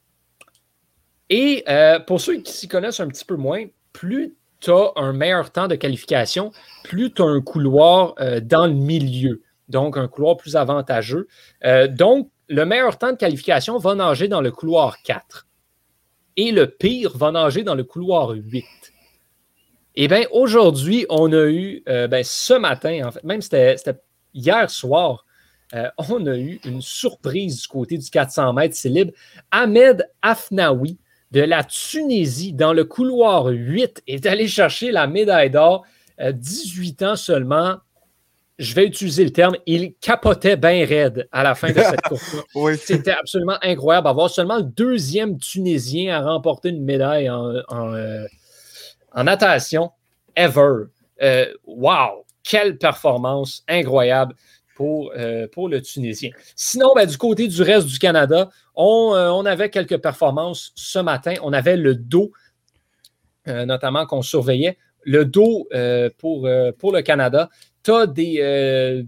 [1.29, 1.65] Et
[2.09, 5.69] pour ceux qui s'y connaissent un petit peu moins, plus tu as un meilleur temps
[5.69, 6.53] de qualification,
[6.85, 11.27] plus tu as un couloir euh, dans le milieu, donc un couloir plus avantageux.
[11.65, 15.47] Euh, donc, le meilleur temps de qualification va nager dans le couloir 4
[16.37, 18.65] et le pire va nager dans le couloir 8.
[19.97, 23.77] Eh bien, aujourd'hui, on a eu, euh, ben, ce matin, en fait, même c'était
[24.35, 25.25] hier soir,
[26.09, 29.13] on a eu une surprise du côté du 400 mètres, c'est libre.
[29.53, 30.99] Ahmed Afnaoui,
[31.31, 35.85] de la Tunisie dans le couloir 8 est allé chercher la médaille d'or.
[36.21, 37.77] 18 ans seulement.
[38.59, 42.37] Je vais utiliser le terme, il capotait bien raide à la fin de cette course.
[42.77, 47.55] C'était absolument incroyable d'avoir seulement le deuxième Tunisien à remporter une médaille en,
[47.95, 48.27] euh,
[49.17, 49.91] natation
[50.37, 50.85] ever.
[51.23, 52.27] Euh, wow!
[52.43, 54.35] Quelle performance incroyable!
[54.81, 56.31] Euh, pour, le Tunisien.
[56.57, 61.35] Sinon, ben, du côté du reste du Canada, euh, on, avait quelques performances ce matin.
[61.43, 62.33] On avait le dos,
[63.49, 64.79] euh, notamment qu'on surveillait.
[65.03, 65.69] Le dos
[66.19, 67.49] pour, pour le Canada,
[67.83, 69.05] tu as des,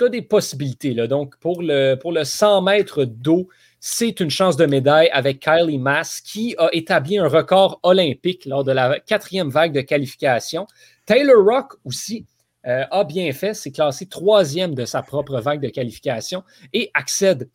[0.00, 0.94] des possibilités.
[1.06, 3.48] Donc, pour le, pour le 100 mètres d'eau,
[3.78, 8.64] c'est une chance de médaille avec Kylie Mass qui a établi un record olympique lors
[8.64, 10.66] de la quatrième vague de qualification.
[11.04, 12.24] Taylor Rock aussi
[12.66, 16.42] euh, a bien fait, c'est classé troisième de sa propre vague de qualification
[16.72, 17.48] et accède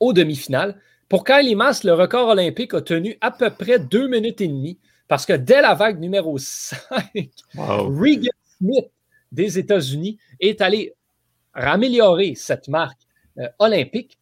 [0.00, 0.80] aux demi-finales.
[1.10, 4.78] Pour Kylie Mass, le record olympique a tenu à peu près deux minutes et demie
[5.08, 6.80] parce que dès la vague numéro 5,
[7.54, 8.90] Regan Smith
[9.30, 10.94] des États-Unis est allé
[11.52, 13.00] améliorer cette marque
[13.38, 14.18] euh, olympique,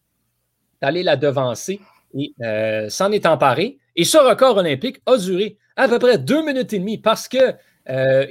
[0.81, 1.81] d'aller la devancer
[2.19, 3.79] et euh, s'en est emparé.
[3.95, 7.55] Et ce record olympique a duré à peu près deux minutes et demie parce que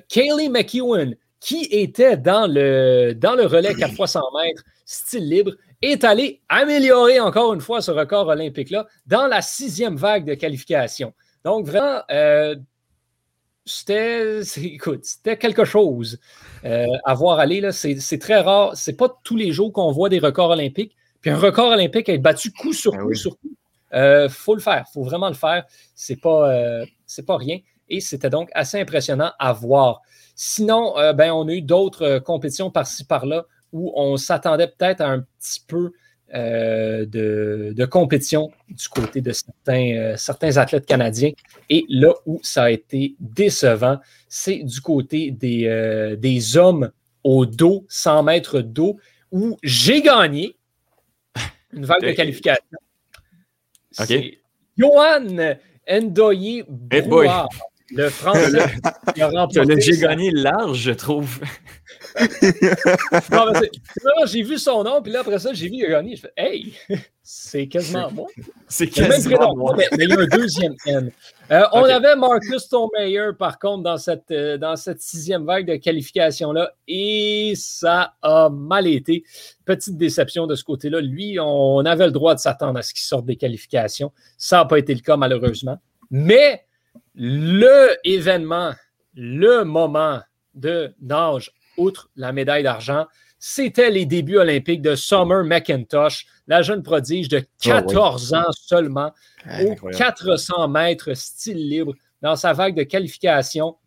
[0.08, 5.52] Kaylee McEwen qui était dans le, dans le relais 4 x 100 mètres, style libre,
[5.82, 11.14] est allé améliorer encore une fois ce record olympique-là dans la sixième vague de qualification.
[11.44, 12.56] Donc, vraiment, euh,
[13.66, 16.20] c'était, c'était quelque chose
[16.64, 17.72] euh, à voir aller.
[17.72, 18.78] C'est, très rare.
[18.78, 20.96] C'est pas tous les jours qu'on voit des records olympiques.
[21.22, 23.56] Puis un record olympique être battu coup sur ben coup sur coup.
[23.94, 25.66] Il faut le faire, il faut vraiment le faire.
[25.96, 26.84] C'est pas,
[27.28, 27.60] pas rien.
[27.90, 30.02] Et c'était donc assez impressionnant à voir.
[30.44, 35.20] Sinon, ben, on a eu d'autres compétitions par-ci par-là où on s'attendait peut-être à un
[35.20, 35.92] petit peu
[36.34, 41.32] euh, de, compétition du côté de certains, euh, certains athlètes canadiens.
[41.70, 46.92] Et là où ça a été décevant, c'est du côté des, euh, des hommes
[47.26, 48.98] au dos, 100 mètres d'eau,
[49.32, 50.56] où j'ai gagné
[51.74, 52.80] une vague de qualification.
[53.92, 54.40] C'est
[54.78, 55.58] Johan
[55.90, 57.50] Ndoye Brouard,
[57.94, 58.74] le Français
[59.14, 59.82] qui a remporté.
[59.82, 61.40] J'ai gagné large, je trouve
[64.26, 66.16] j'ai vu son nom, puis là, après ça, j'ai vu gagné.
[66.16, 66.74] Je fais Hey,
[67.24, 68.28] c'est quasiment moi.
[68.68, 69.76] C'est quasiment moi.
[69.78, 71.12] Mais, il y a un deuxième N.
[71.52, 75.76] Euh, on avait Marcus Tomeyer, par contre, dans cette, euh, dans cette sixième vague de
[75.76, 79.24] qualification-là, et ça a mal été.
[79.66, 81.02] Petite déception de ce côté-là.
[81.02, 84.12] Lui, on avait le droit de s'attendre à ce qu'il sorte des qualifications.
[84.38, 85.78] Ça n'a pas été le cas, malheureusement.
[86.10, 86.66] Mais
[87.16, 88.74] le événement,
[89.14, 90.22] le moment
[90.54, 93.06] de nage outre la médaille d'argent,
[93.40, 99.12] c'était les débuts olympiques de Summer McIntosh, la jeune prodige de 14 ans seulement,
[99.62, 103.78] aux 400 mètres style libre, dans sa vague de qualification,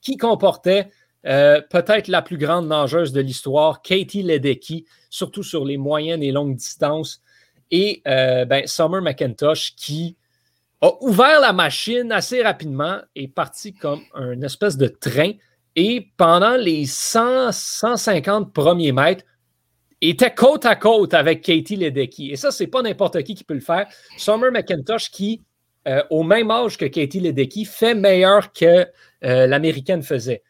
[0.00, 0.88] qui comportait
[1.26, 6.30] euh, peut-être la plus grande nageuse de l'histoire, Katie Ledecky, surtout sur les moyennes et
[6.30, 7.20] longues distances,
[7.72, 10.16] et euh, ben, Summer McIntosh qui
[10.80, 15.32] a ouvert la machine assez rapidement et parti comme un espèce de train
[15.76, 19.24] et pendant les 100, 150 premiers mètres,
[20.00, 22.30] était côte à côte avec Katie Ledecky.
[22.30, 23.86] Et ça, c'est pas n'importe qui qui peut le faire.
[24.16, 25.42] Summer McIntosh, qui,
[25.86, 28.86] euh, au même âge que Katie Ledecky, fait meilleur que
[29.24, 30.42] euh, l'américaine faisait.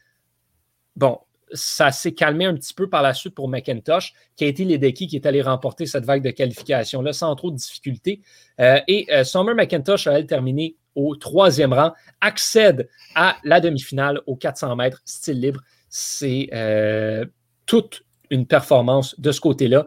[0.97, 1.19] Bon,
[1.53, 4.13] ça s'est calmé un petit peu par la suite pour McIntosh.
[4.37, 8.21] Katie Ledecky qui est allée remporter cette vague de qualification-là sans trop de difficultés.
[8.61, 14.35] Euh, et Summer McIntosh a, elle, terminé au troisième rang, accède à la demi-finale aux
[14.35, 15.61] 400 mètres style libre.
[15.89, 17.25] C'est euh,
[17.67, 19.87] toute une performance de ce côté-là.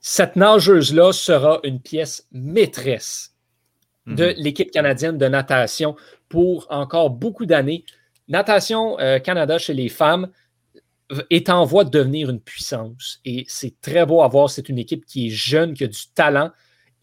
[0.00, 3.34] Cette nageuse-là sera une pièce maîtresse
[4.06, 4.34] de mhm.
[4.36, 5.96] l'équipe canadienne de natation
[6.28, 7.84] pour encore beaucoup d'années.
[8.28, 10.28] Natation euh, Canada chez les femmes
[11.30, 14.50] est en voie de devenir une puissance et c'est très beau à voir.
[14.50, 16.50] C'est une équipe qui est jeune, qui a du talent,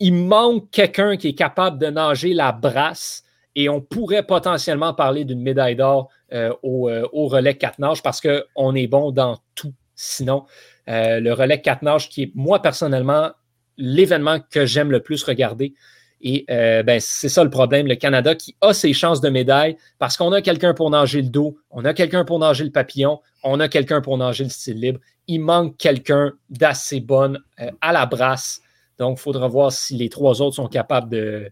[0.01, 3.23] il manque quelqu'un qui est capable de nager la brasse
[3.55, 8.19] et on pourrait potentiellement parler d'une médaille d'or euh, euh, au, relais 4 nages parce
[8.19, 9.73] qu'on est bon dans tout.
[9.93, 10.45] Sinon,
[10.89, 13.29] euh, le relais 4 nages qui est, moi personnellement,
[13.77, 15.75] l'événement que j'aime le plus regarder.
[16.23, 17.87] Et ben, c'est ça le problème.
[17.87, 21.29] Le Canada qui a ses chances de médaille parce qu'on a quelqu'un pour nager le
[21.29, 24.79] dos, on a quelqu'un pour nager le papillon, on a quelqu'un pour nager le style
[24.79, 24.99] libre.
[25.27, 27.39] Il manque quelqu'un d'assez bonne
[27.81, 28.61] à la brasse
[29.01, 31.51] donc, il faudra voir si les trois autres sont capables de,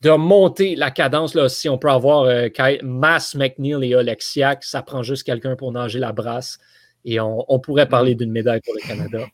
[0.00, 1.34] de monter la cadence.
[1.34, 2.48] Là, si on peut avoir euh,
[2.84, 6.60] Mass, McNeil et Oleksiak, ça prend juste quelqu'un pour nager la brasse.
[7.04, 9.26] Et on, pourrait parler d'une médaille pour le Canada.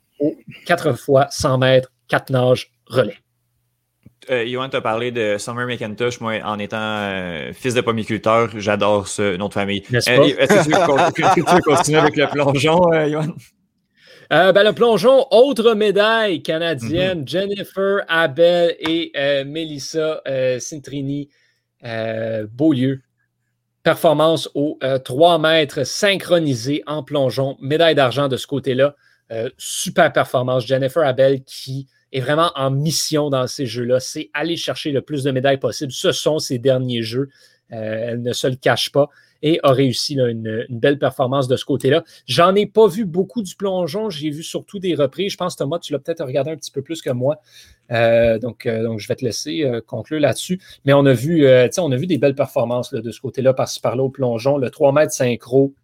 [0.65, 3.19] quatre fois 100 mètres, quatre nages, relais.
[4.31, 6.21] Euh, Yohan t'a parlé de Summer McIntosh.
[6.21, 9.83] Moi, en étant euh, fils de pomiculteur, j'adore ce nom de famille.
[9.93, 13.35] Est-ce que, tu veux continuer avec le plongeon, Yohan?
[14.31, 17.29] Euh, ben, le plongeon, autre médaille canadienne, mhm.
[17.29, 21.31] Jennifer Abel et euh, Melissa euh, Cintrini
[22.53, 23.01] Beaulieu.
[23.85, 28.95] Performance aux 3 mètres synchronisée en plongeon, médaille d'argent de ce côté-là.
[29.57, 30.67] super performance.
[30.67, 34.01] Jennifer Abel qui est vraiment en mission dans ces jeux-là.
[34.01, 35.93] C'est aller chercher le plus de médailles possible.
[35.93, 37.29] Ce sont ses derniers jeux.
[37.71, 39.09] elle ne se le cache pas
[39.43, 42.05] et a réussi une, belle performance de ce côté-là.
[42.27, 45.33] J'en ai pas vu beaucoup du plongeon, j'ai vu surtout des reprises.
[45.33, 47.41] Je pense, Thomas, tu l'as peut-être regardé un petit peu plus que moi.
[47.91, 50.61] Euh, donc, euh, donc, je vais te laisser euh, conclure là-dessus.
[50.85, 54.03] Mais on a vu, on a vu des belles performances de ce côté-là, par-ci par-là
[54.03, 54.59] au plongeon.
[54.59, 55.75] Le 3 mètres synchro,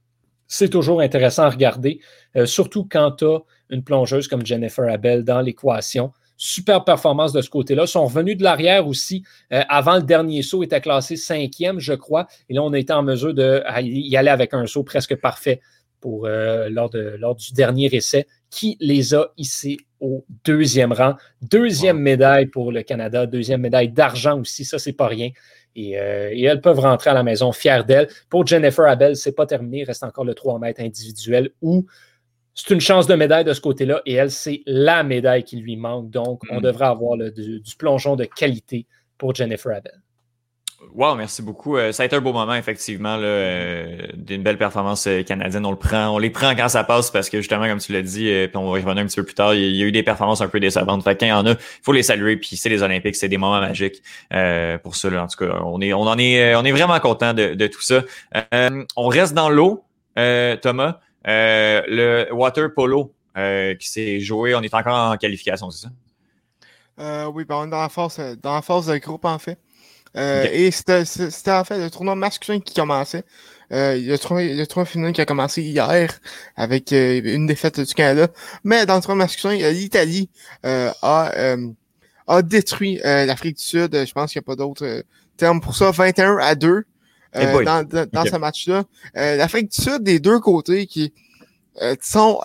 [0.46, 2.00] c'est toujours intéressant à regarder,
[2.44, 3.38] surtout quand tu as
[3.70, 6.12] une plongeuse comme Jennifer Abel dans l'équation.
[6.36, 7.84] Super performance de ce côté-là.
[7.84, 9.24] Ils sont revenus de l'arrière aussi.
[9.52, 12.26] Euh, avant le dernier saut, était classé cinquième, je crois.
[12.48, 15.60] Et là, on a été en mesure d'y aller avec un saut presque parfait
[16.00, 21.14] pour, euh, lors, de, lors du dernier essai, qui les a hissés au deuxième rang.
[21.40, 25.30] Deuxième médaille pour le Canada, deuxième médaille d'argent aussi, ça, c'est pas rien.
[25.76, 28.08] Et, euh, et, elles peuvent rentrer à la maison fières d'elles.
[28.28, 31.84] Pour Jennifer Abel, c'est pas terminé, il reste encore le 3 mètres individuel où
[32.54, 35.76] c'est une chance de médaille de ce côté-là et elle, c'est la médaille qui lui
[35.76, 36.10] manque.
[36.10, 36.62] Donc, on mm.
[36.62, 38.86] devrait avoir du, plongeon de qualité
[39.18, 40.00] pour Jennifer Abel.
[40.92, 41.76] Wow, merci beaucoup.
[41.76, 45.64] Euh, ça a été un beau moment, effectivement, là, euh, d'une belle performance euh, canadienne.
[45.66, 48.02] On le prend, on les prend quand ça passe parce que justement, comme tu l'as
[48.02, 49.92] dit, puis on va y revenir un petit peu plus tard, il y a eu
[49.92, 51.02] des performances un peu décevantes.
[51.02, 52.36] Fait qu'il y en a, il faut les saluer.
[52.36, 54.02] Puis c'est les Olympiques, c'est des moments magiques
[54.82, 55.08] pour ça.
[55.22, 58.02] en tout cas, on est, on en est, on est vraiment content de, tout ça.
[58.96, 59.84] on reste dans l'eau,
[60.16, 61.00] Thomas.
[61.24, 67.28] le water polo qui s'est joué, on est encore en qualification, c'est ça?
[67.30, 69.58] oui, ben on est dans la phase, dans la phase de groupe en fait.
[70.16, 73.24] Euh, et c'était en fait le tournoi masculin qui commençait.
[73.72, 76.20] Euh, le, tournoi, le tournoi féminin qui a commencé hier
[76.54, 78.28] avec euh, une défaite du Canada.
[78.62, 80.30] Mais dans le tournoi masculin, l'Italie
[80.62, 81.56] a,
[82.26, 84.04] a détruit l'Afrique du Sud.
[84.06, 85.04] Je pense qu'il n'y a pas d'autre
[85.36, 85.90] terme pour ça.
[85.90, 86.84] 21 à 2
[87.34, 88.84] dans, dans, ce match-là.
[89.14, 91.12] L'Afrique du Sud, des deux côtés, qui
[92.00, 92.40] sont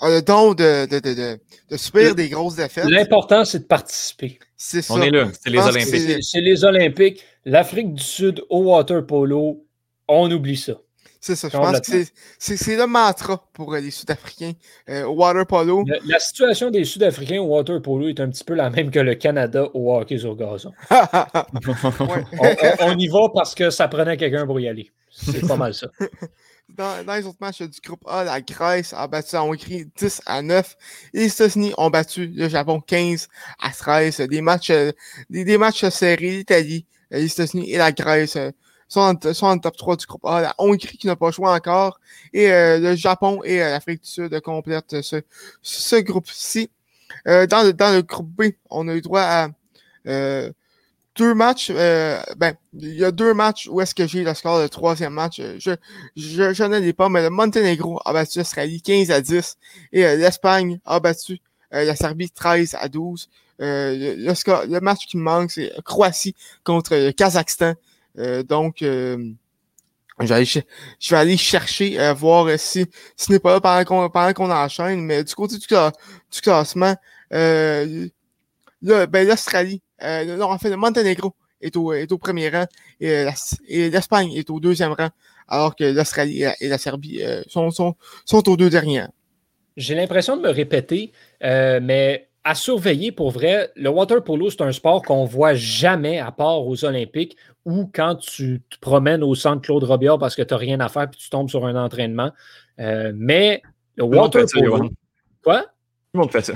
[0.00, 1.38] a le don de, de, de,
[1.70, 2.84] de, subir des grosses défaites.
[2.88, 4.38] L'important, c'est de participer.
[4.60, 4.94] C'est ça.
[4.94, 6.24] On est là, c'est les Olympiques.
[6.24, 7.24] C'est les Olympiques.
[7.44, 9.64] L'Afrique du Sud au water polo,
[10.08, 10.74] on oublie ça.
[11.20, 12.04] C'est ça, je pense que
[12.38, 14.52] c'est le mantra pour les Sud-Africains
[14.88, 15.84] euh, au water polo.
[16.04, 19.14] La, situation des Sud-Africains au water polo est un petit peu la même que le
[19.14, 20.72] Canada au hockey sur gazon.
[22.80, 24.90] on, y va parce que ça prenait quelqu'un pour y aller.
[25.10, 25.88] C'est pas mal ça.
[26.76, 30.42] dans, les autres matchs du groupe A, la Grèce a battu la Hongrie 10 à
[30.42, 30.76] 9.
[31.14, 33.28] Et les États-Unis ont battu le Japon 15
[33.60, 34.18] à 13.
[34.22, 34.92] Des matchs, euh,
[35.30, 36.38] des, matchs serrés.
[36.38, 38.50] L'Italie, euh, les États-Unis et la Grèce euh,
[38.88, 40.40] sont en, top 3 du groupe A.
[40.40, 41.98] La Hongrie qui n'a pas joué encore.
[42.32, 45.22] Et le Japon et l'Afrique du Sud complètent ce,
[45.62, 46.70] ce groupe-ci.
[47.26, 49.48] dans, le, dans le groupe B, on a eu droit à
[51.18, 54.62] deux matchs, euh, ben, il y a deux matchs où est-ce que j'ai le score
[54.62, 55.40] de troisième match.
[55.40, 55.72] Euh, je,
[56.16, 59.56] je, je n'en ai pas, mais le Monténégro a battu l'Australie 15 à 10
[59.92, 61.40] et euh, l'Espagne a battu
[61.70, 63.28] la Serbie 13 à 12.
[63.58, 67.74] Le, le, score, le match qui me manque, c'est Croatie contre le Kazakhstan.
[68.48, 69.24] donc, je
[70.20, 75.24] vais, aller, chercher, voir si ce n'est pas là pendant qu'on pendant qu'on enchaîne, mais
[75.24, 76.96] du côté du, du classement,
[77.34, 78.08] euh,
[78.82, 82.66] ben, l'Australie euh, non, en fait, le Monténégro est au, est au premier rang
[83.00, 83.26] et,
[83.68, 85.08] l'Espagne est au deuxième rang,
[85.48, 87.94] alors que l'Australie et la Serbie euh, sont, sont,
[88.24, 89.06] sont aux deux derniers.
[89.76, 94.62] J'ai l'impression de me répéter, euh, mais à surveiller pour vrai, le water polo, c'est
[94.62, 99.34] un sport qu'on voit jamais à part aux Olympiques ou quand tu te promènes au
[99.34, 101.76] centre Claude Robillard parce que tu n'as rien à faire puis tu tombes sur un
[101.76, 102.30] entraînement.
[102.78, 103.62] mais
[103.96, 104.90] le water polo.
[105.42, 105.62] Quoi?
[105.62, 105.68] Tout
[106.14, 106.54] le monde fait ça?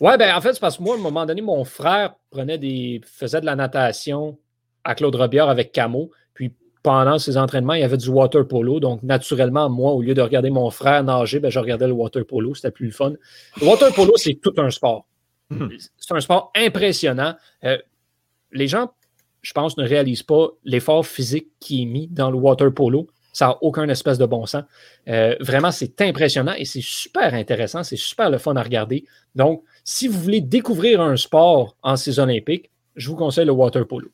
[0.00, 2.58] Ouais, ben en fait, c'est parce que moi, à un moment donné, mon frère prenait
[2.58, 3.00] des.
[3.04, 4.38] faisait de la natation
[4.84, 6.10] à Claude Robillard avec Camo.
[6.34, 8.80] Puis pendant ses entraînements, il y avait du water polo.
[8.80, 12.24] Donc, naturellement, moi, au lieu de regarder mon frère nager, ben, je regardais le water
[12.24, 12.54] polo.
[12.54, 13.12] C'était plus le fun.
[13.60, 15.06] Le water polo, c'est tout un sport.
[15.50, 15.68] Hmm.
[15.96, 17.34] C'est un sport impressionnant.
[17.64, 17.78] Euh,
[18.52, 18.92] les gens,
[19.42, 23.08] je pense, ne réalisent pas l'effort physique qui est mis dans le water polo.
[23.32, 24.64] Ça n'a aucun espèce de bon sens.
[25.08, 27.82] Euh, vraiment, c'est impressionnant et c'est super intéressant.
[27.82, 29.04] C'est super le fun à regarder.
[29.34, 33.86] Donc, si vous voulez découvrir un sport en ces Olympiques, je vous conseille le water
[33.86, 34.08] polo.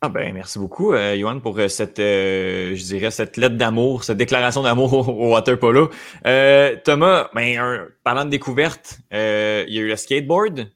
[0.00, 4.18] Ah ben, merci beaucoup, euh, pour euh, cette, euh, je dirais, cette lettre d'amour, cette
[4.18, 5.90] déclaration d'amour au, water polo.
[6.24, 10.70] Euh, Thomas, ben, parlant de découverte, il y a eu le skateboard.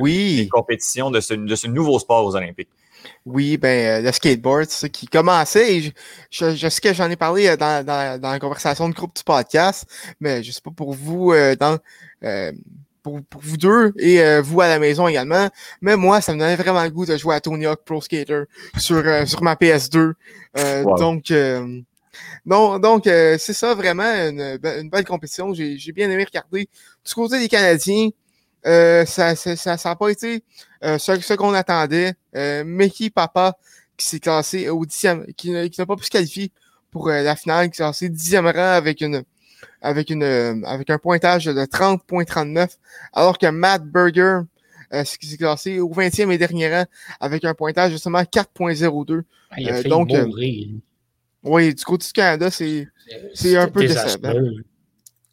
[0.00, 0.42] oui.
[0.42, 2.70] Une compétition de ce, de ce nouveau sport aux Olympiques.
[3.26, 5.76] Oui, ben le skateboard, c'est qui commençait.
[5.76, 5.92] Et
[6.30, 9.22] je, je, sais que j'en ai parlé dans, dans, dans, la conversation de groupe du
[9.24, 9.84] podcast,
[10.20, 11.78] mais je sais pas pour vous euh, dans
[13.02, 15.48] pour, pour, vous deux et vous à la maison également.
[15.80, 18.44] Mais moi, ça me donnait vraiment le goût de jouer à Tony Hawk Pro Skater
[18.78, 20.12] sur, sur ma PS2.
[20.98, 21.32] Donc
[22.44, 25.52] non, donc c'est ça vraiment une, une belle compétition.
[25.54, 26.68] J'ai bien aimé regarder.
[27.04, 28.10] Du côté des Canadiens,
[28.66, 30.44] euh, ça n'a ça, ça, pas été
[30.84, 32.14] euh, ce, qu'on attendait.
[32.36, 33.56] Euh, Mickey Papa,
[33.96, 36.52] qui s'est classé au dixième, qui, qui n'a pas pu se qualifier
[36.90, 39.24] pour euh, la finale, qui s'est classé dixième rang avec une
[39.80, 42.76] avec une avec un pointage de 30.39,
[43.12, 44.40] alors que Matt Berger
[45.18, 46.84] qui s'est classé au 20e et dernier rang
[47.18, 49.22] avec un pointage de seulement 4.02.
[49.50, 50.10] Ah, donc,
[51.44, 52.86] oui, du côté du Canada, c'est
[53.56, 54.34] un peu décevant.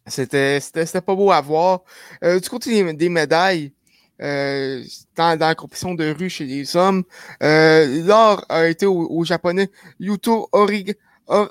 [0.06, 0.60] C'était
[1.04, 1.82] pas beau à voir.
[2.24, 3.72] Euh, du côté des, médailles,
[4.20, 4.82] euh,
[5.14, 7.04] dans, dans, la compétition de rue chez les hommes,
[7.42, 9.70] euh, l'or a été au, japonais
[10.00, 10.96] Yuto Orig,
[11.30, 11.46] euh,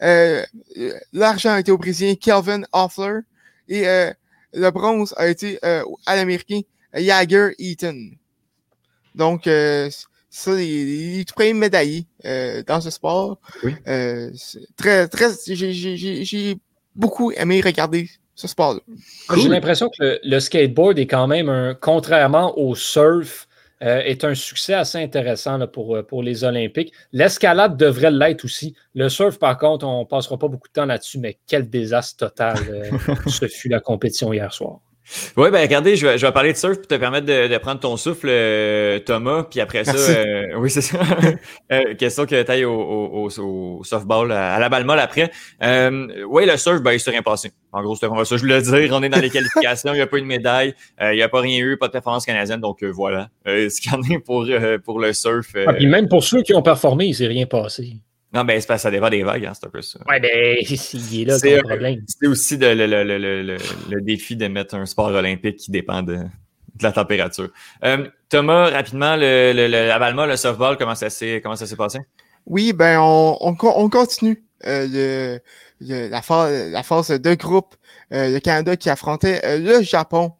[0.00, 3.20] L'argent a été au brésilien Kelvin Hoffler.
[3.68, 3.84] Et
[4.52, 6.60] le bronze a été à l'américain
[6.94, 8.10] Jagger Eaton.
[9.14, 12.06] Donc, ça, les, les, premiers médaillés
[12.66, 13.38] dans ce sport.
[13.62, 13.74] Oui.
[14.76, 16.56] très, très, j'ai
[16.94, 18.08] beaucoup aimé regarder
[18.40, 18.80] ce sport-là.
[19.36, 23.46] J'ai l'impression que le, skateboard est quand même un, contrairement au surf,
[23.82, 26.92] euh, est un succès assez intéressant pour, euh, pour les Olympiques.
[27.12, 28.74] L'escalade devrait l'être aussi.
[28.94, 32.28] Le surf, par contre, on ne passera pas beaucoup de temps là-dessus, mais quel désastre
[32.28, 32.56] total
[33.26, 34.80] ce fut la compétition hier soir.
[35.36, 37.58] Oui, ben regardez, je vais, je vais parler de surf pour te permettre de, de
[37.58, 40.98] prendre ton souffle, euh, Thomas, puis après ça, euh, oui, c'est ça.
[41.72, 45.30] euh, question que tu ailles au, au, au, softball à, la balle molle après.
[45.62, 47.52] Euh, oui, le surf, ben, il s'est rien passé.
[47.72, 48.90] En gros, c'était ça, je voulais dire.
[48.92, 51.28] On est dans les qualifications, il n'y a pas eu de médaille, il n'y a
[51.28, 53.28] pas rien eu, pas de performance canadienne, donc voilà.
[53.46, 54.46] ce qu'il y en est pour,
[54.84, 55.54] pour le surf.
[55.66, 57.96] Ah, puis même pour ceux qui ont performé, il s'est rien passé.
[58.32, 59.98] Non, ben, c'est ça dépend des vagues, hein, c'est un peu ça.
[60.08, 62.04] Ouais, ben, il est là, c'est le problème.
[62.06, 63.56] C'est aussi le, le, le,
[63.90, 67.48] le, défi de mettre un sport olympique qui dépend de, de la température.
[67.84, 71.76] Euh, Thomas, rapidement, le, le, la Balma, le softball, comment ça s'est comment ça s'est
[71.76, 71.98] passé?
[72.46, 75.38] Oui, ben, on, on, on continue euh,
[75.80, 77.74] la, phase, la phase de groupe.
[78.12, 80.32] Euh, le Canada qui affrontait euh, le Japon.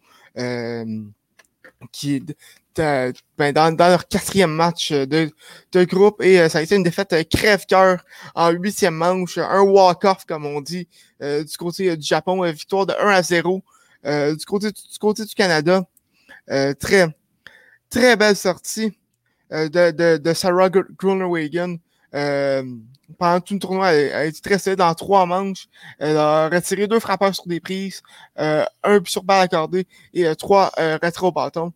[2.79, 5.31] Euh, ben, dans, dans, leur quatrième match de,
[5.73, 8.05] de groupe et euh, ça a été une défaite euh, crève-cœur
[8.35, 10.87] en huitième manche, un walk-off comme on dit
[11.21, 13.64] euh, du côté du Japon, victoire de 1 à 0
[14.05, 15.83] du côté du côté du Canada.
[16.79, 17.09] très
[17.91, 18.93] très belle sortie
[19.51, 21.79] de, de, de Sarah Grunerwagen.
[23.18, 25.66] pendant tout le tournoi, elle, a été très solide dans trois manches.
[25.99, 28.01] Elle a retiré deux frappeurs sur des prises,
[28.37, 28.64] un
[29.05, 30.71] sur balle accordée et trois
[31.03, 31.73] rétro bâton.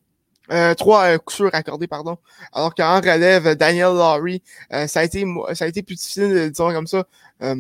[0.53, 2.19] Euh, trois euh, coups accordés, pardon.
[2.53, 4.43] Alors qu'en relève, Daniel Laurie,
[4.73, 5.25] euh, ça, a été,
[5.55, 7.05] ça a été plus difficile, disons comme ça.
[7.43, 7.55] Euh,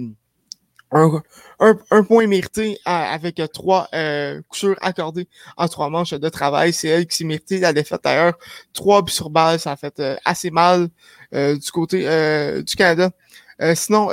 [0.92, 1.22] un,
[1.60, 6.72] un, un, point mérité avec trois euh, coups accordés en trois manches de travail.
[6.72, 8.34] C'est elle qui s'est méritée la défaite d'ailleurs.
[8.74, 10.88] Trois buts sur balle, ça a fait assez mal
[11.32, 12.02] du côté
[12.62, 13.10] du Canada.
[13.74, 14.10] sinon,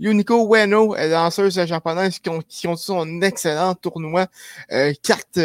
[0.00, 4.26] Yuniko Ueno, danseuse japonaise qui ont, qui ont son excellent tournoi.
[5.04, 5.38] carte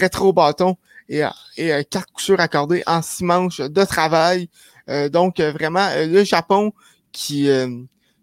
[0.00, 0.76] rétro-bâton
[1.12, 1.24] et,
[1.56, 4.48] et euh, quatre coups accordés en six manches de travail.
[4.88, 6.72] Euh, donc, euh, vraiment, le Japon
[7.12, 7.48] qui,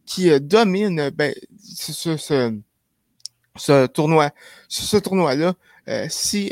[0.06, 1.34] qui domine ben,
[1.64, 2.58] ce, ce,
[3.56, 4.32] ce, tournoi,
[4.68, 5.54] ce, tournoi-là.
[6.10, 6.52] si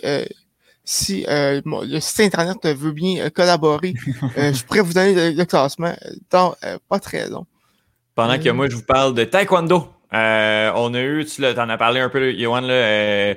[0.83, 3.95] si le site internet veut bien collaborer,
[4.35, 5.95] je pourrais vous donner le, classement
[6.29, 6.55] dans
[6.87, 7.47] pas très long.
[8.13, 9.89] Pendant que moi, je vous parle de taekwondo.
[10.11, 13.33] on a eu, tu en as parlé un peu, Yohan, là,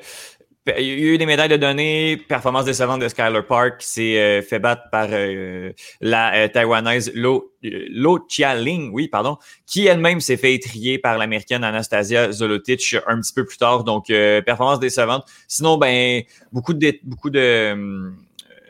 [0.66, 4.18] il y a eu des médailles de données, performance décevante de Skyler Park qui s'est
[4.18, 10.20] euh, fait battre par euh, la euh, taïwanaise Lo, Lo Chia-Ling, oui, pardon, qui elle-même
[10.20, 13.84] s'est fait étrier par l'américaine Anastasia Zolotic un petit peu plus tard.
[13.84, 14.08] Donc,
[14.44, 15.24] performance décevante.
[15.48, 18.12] Sinon, ben, beaucoup de, beaucoup de,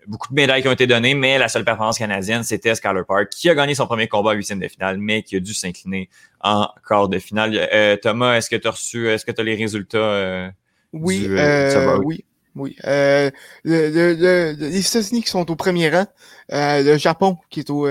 [0.06, 3.30] beaucoup de médailles qui ont été données, mais la seule performance canadienne, c'était Skyler Park,
[3.30, 6.08] qui a gagné son premier combat à huitième de finale, mais qui a dû s'incliner
[6.40, 7.98] en quart de finale.
[8.00, 10.52] Thomas, est-ce que tu as reçu, est-ce que tu as les résultats?
[10.92, 12.24] Oui, euh, oui,
[12.56, 12.76] oui.
[12.84, 13.30] Euh,
[13.64, 16.06] le, les États-Unis qui sont au premier rang,
[16.52, 17.86] euh, le Japon qui est au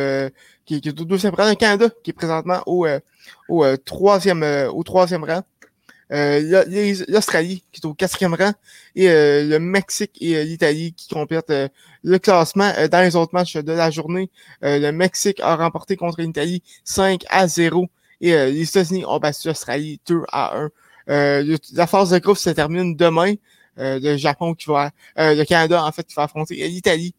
[0.66, 2.86] qui, est au deuxième rang, le Canada qui est présentement au,
[3.48, 5.44] au troisième au troisième rang.
[6.10, 8.52] l'Australie qui est au quatrième rang
[8.96, 11.54] et le Mexique et l'Italie qui complètent
[12.04, 14.30] le classement dans les autres matchs de la journée.
[14.62, 17.88] le Mexique a remporté contre l'Italie 5 à 0
[18.20, 20.70] et les États-Unis ont battu l'Australie 2 à 1.
[21.10, 23.36] Euh, la phase de groupe se termine demain.
[23.78, 27.16] Euh, le Japon qui va, euh, le Canada en fait qui va affronter l'Italie.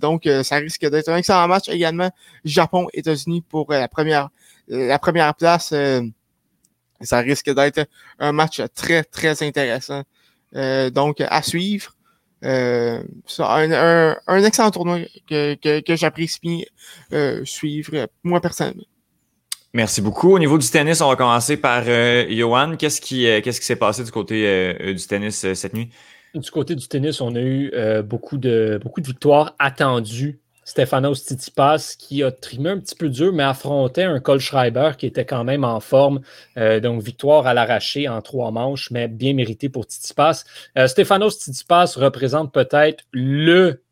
[0.00, 2.10] donc ça risque d'être un excellent match également.
[2.44, 4.30] Japon, États-Unis pour la première,
[4.68, 5.74] la première place.
[7.00, 7.86] ça risque d'être
[8.18, 10.02] un match très très intéressant.
[10.92, 11.94] donc à suivre.
[12.44, 13.02] Euh,
[13.40, 16.66] un, un, un, excellent tournoi que, que, que j'apprécie
[17.12, 18.84] euh, suivre, moi personnellement.
[19.74, 20.34] Merci beaucoup.
[20.34, 22.76] Au niveau du tennis, on va commencer par euh, Johan.
[22.76, 25.90] Qu'est-ce qui euh, qu'est-ce qui s'est passé du côté euh, du tennis cette nuit?
[26.34, 30.40] Du côté du tennis, on a eu beaucoup, de, beaucoup de victoires attendues.
[30.64, 35.06] Stefanos Tsitsipas qui a trimé un petit peu dur, mais affrontait un Cole Schreiber qui
[35.06, 36.20] était quand même en forme.
[36.56, 40.44] donc, victoire à l'arraché en trois manches, mais bien mérité pour Tsitsipas.
[40.86, 43.82] Stefanos Tsitsipas représente peut-être le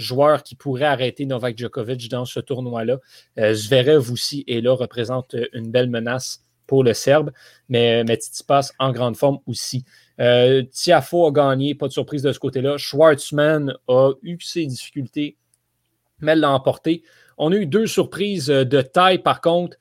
[0.00, 2.98] joueur qui pourrait arrêter Novak Djokovic dans ce tournoi-là.
[3.38, 7.32] Euh, Zverev aussi est là, représente euh, une belle menace pour le Serbe,
[7.68, 9.84] mais, mais passe en grande forme aussi.
[10.20, 12.76] Euh, Tiafo a gagné, pas de surprise de ce côté-là.
[12.76, 15.36] Schwartzman a eu ses difficultés,
[16.20, 17.02] mais l'a emporté.
[17.38, 19.76] On a eu deux surprises de taille, par contre.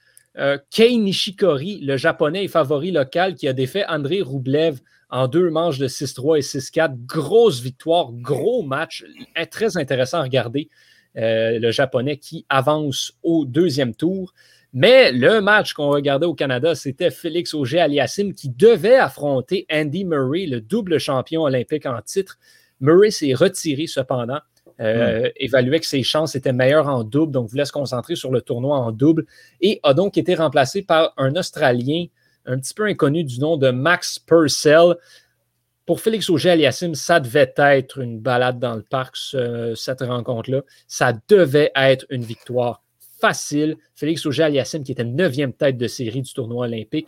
[0.70, 4.80] Kei Nishikori, le japonais et favori local, qui a défait André Roublev
[5.10, 7.06] en deux manches de 6-3 et 6-4.
[7.06, 9.04] Grosse victoire, gros match,
[9.52, 10.70] très intéressant à regarder.
[11.18, 14.34] Euh, le japonais qui avance au deuxième tour.
[14.74, 20.46] Mais le match qu'on regardait au Canada, c'était Félix Auger-Aliassime qui devait affronter Andy Murray,
[20.46, 22.38] le double champion olympique en titre.
[22.80, 24.40] Murray s'est retiré cependant.
[24.80, 28.42] Euh, évaluait que ses chances étaient meilleures en double, donc voulait se concentrer sur le
[28.42, 29.26] tournoi en double
[29.62, 32.06] et a donc été remplacé par un Australien
[32.46, 34.96] un petit peu inconnu du nom de Max Purcell.
[35.86, 39.18] Pour Félix Auger-Aliassime, ça devait être une balade dans le parc,
[39.76, 40.62] cette rencontre-là.
[40.88, 42.84] Ça devait être une victoire
[43.20, 43.76] facile.
[43.96, 47.08] Félix Auger-Aliassime, qui était neuvième tête de série du tournoi olympique,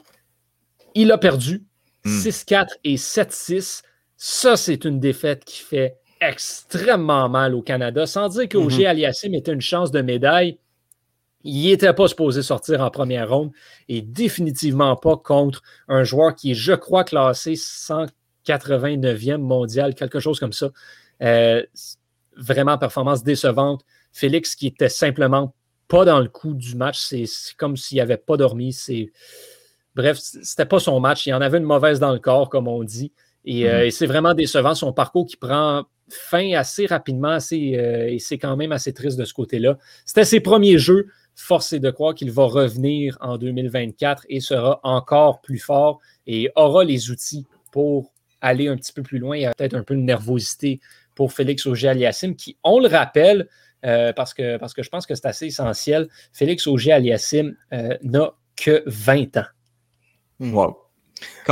[0.93, 1.63] il a perdu
[2.05, 2.67] 6-4 hmm.
[2.83, 3.83] et 7-6.
[4.17, 8.05] Ça, c'est une défaite qui fait extrêmement mal au Canada.
[8.05, 10.57] Sans dire qu'Auger mm Aliassim était une chance de médaille,
[11.43, 13.51] il n'était pas supposé sortir en première ronde
[13.89, 20.39] et définitivement pas contre un joueur qui est, je crois, classé 189e mondial, quelque chose
[20.39, 20.69] comme ça.
[21.23, 21.63] Euh,
[22.37, 23.83] vraiment performance décevante.
[24.13, 25.55] Félix qui était simplement
[25.87, 27.25] pas dans le coup du match, c'est
[27.57, 28.71] comme s'il n'avait pas dormi.
[28.71, 29.11] C'est
[29.95, 31.25] Bref, c'était pas son match.
[31.25, 33.11] Il en avait une mauvaise dans le corps, comme on dit.
[33.43, 33.91] Et, euh, mhm.
[33.91, 35.83] c'est vraiment décevant son parcours qui prend
[36.13, 39.77] fin assez rapidement euh, et c'est quand même assez triste de ce côté-là.
[40.05, 41.07] C'était ses premiers jeux.
[41.35, 46.49] Force est de croire qu'il va revenir en 2024 et sera encore plus fort et
[46.55, 49.37] aura les outils pour aller un petit peu plus loin.
[49.37, 50.79] Il y a peut-être un peu de nervosité
[51.15, 53.47] pour Félix Auger-Aliassime qui, on le rappelle,
[53.85, 57.55] euh, parce, que, parce que je pense que c'est assez essentiel, Félix Auger-Aliassime
[58.03, 59.45] n'a que 20 ans.
[60.39, 60.77] Wow.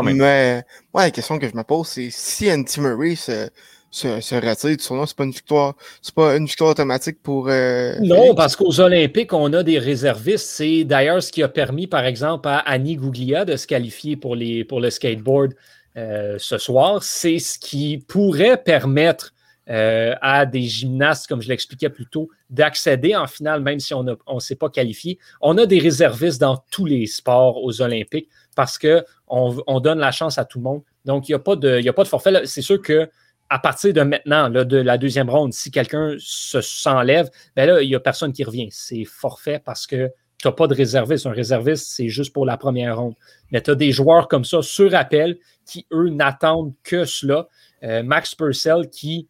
[0.04, 3.50] Mais la question que je me pose, c'est si Andy Murray se,
[3.92, 7.50] se, se retire tournoi, c'est pas une victoire, c'est pas une victoire automatique pour.
[7.50, 10.46] Euh, non, parce qu'aux Olympiques, on a des réservistes.
[10.46, 14.36] C'est d'ailleurs ce qui a permis, par exemple, à Annie Gouglia de se qualifier pour,
[14.36, 15.54] les, pour le skateboard
[15.98, 17.04] euh, ce soir.
[17.04, 19.34] C'est ce qui pourrait permettre
[19.70, 24.04] euh, à des gymnastes, comme je l'expliquais plus tôt, d'accéder en finale, même si on
[24.04, 25.18] ne s'est pas qualifié.
[25.42, 30.12] On a des réservistes dans tous les sports aux Olympiques parce qu'on on donne la
[30.12, 30.82] chance à tout le monde.
[31.06, 32.46] Donc, il n'y a, pas de, a pas de forfait.
[32.46, 33.10] C'est sûr que
[33.50, 37.96] à partir de maintenant, de la deuxième ronde, si quelqu'un s'enlève, ben là, il n'y
[37.96, 38.70] a personne qui revient.
[38.72, 41.26] C'est forfait parce que tu n'as pas de réserviste.
[41.26, 43.16] Un réserviste, c'est juste pour la première ronde.
[43.52, 47.48] Mais tu as des joueurs comme ça, sur appel, qui, eux, n'attendent que cela.
[47.84, 49.28] Euh, Max Purcell, qui,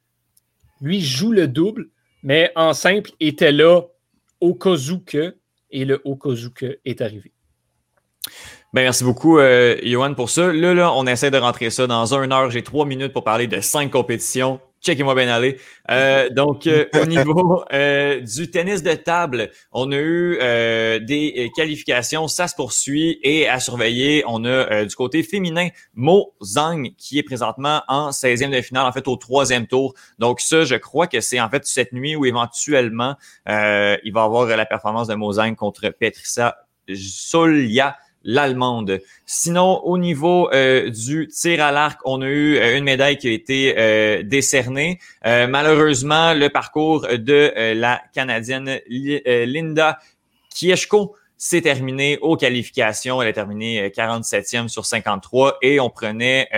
[0.82, 1.90] lui, joue le double,
[2.22, 3.82] mais en simple, était là
[4.42, 4.76] au cas
[5.72, 6.18] et le au
[6.86, 7.32] est arrivé.
[8.72, 10.54] Ben, merci beaucoup, euh, Johan, pour ça.
[10.54, 12.52] Là, là, on essaie de rentrer ça dans une heure.
[12.52, 14.60] J'ai trois minutes pour parler de cinq compétitions.
[14.80, 15.58] Checkez-moi bien aller.
[15.90, 20.38] Euh, donc, euh, au niveau euh, du tennis de table, on a eu
[21.02, 22.28] des qualifications.
[22.28, 27.24] Ça se poursuit et à surveiller, on a du côté féminin Mo Zhang qui est
[27.24, 29.96] présentement en 16e de finale, en fait au troisième tour.
[30.20, 33.16] Donc ça, je crois que c'est en fait cette nuit où éventuellement
[33.48, 36.56] il va avoir la performance de Mo Zhang contre Petrissa
[36.96, 39.00] Solia l'allemande.
[39.26, 43.28] Sinon, au niveau euh, du tir à l'arc, on a eu euh, une médaille qui
[43.28, 45.00] a été euh, décernée.
[45.24, 50.00] malheureusement, le parcours de la Canadienne Linda
[50.54, 53.22] Kieshko s'est terminé aux qualifications.
[53.22, 56.50] Elle a terminé 47e sur 53 et on prenait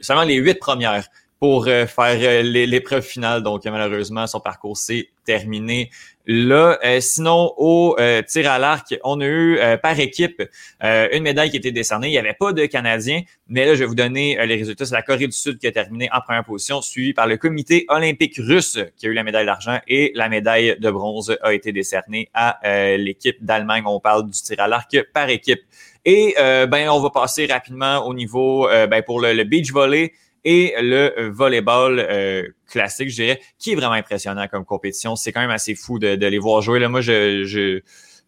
[0.00, 1.08] seulement les huit premières
[1.38, 3.42] pour faire l'épreuve finale.
[3.42, 5.90] Donc, malheureusement, son parcours s'est terminé
[6.26, 10.42] Là, euh, sinon, au euh, tir à l'arc, on a eu euh, par équipe
[10.82, 12.08] une médaille qui été décernée.
[12.08, 14.84] Il n'y avait pas de Canadiens, mais là, je vais vous donner les résultats.
[14.84, 17.84] C'est la Corée du Sud qui a terminé en première position, suivi par le comité
[17.88, 21.72] olympique russe qui a eu la médaille d'argent et la médaille de bronze a été
[21.72, 22.60] décernée à
[22.96, 23.82] l'équipe d'Allemagne.
[23.86, 25.60] On parle du tir à l'arc par équipe.
[26.04, 30.12] Et ben, on va passer rapidement au niveau ben, pour le beach volley
[30.44, 35.16] et le euh, volleyball euh, classique, je dirais, qui est vraiment impressionnant comme compétition.
[35.16, 36.78] C'est quand même assez fou de, les voir jouer.
[36.78, 37.80] Là, moi, je, je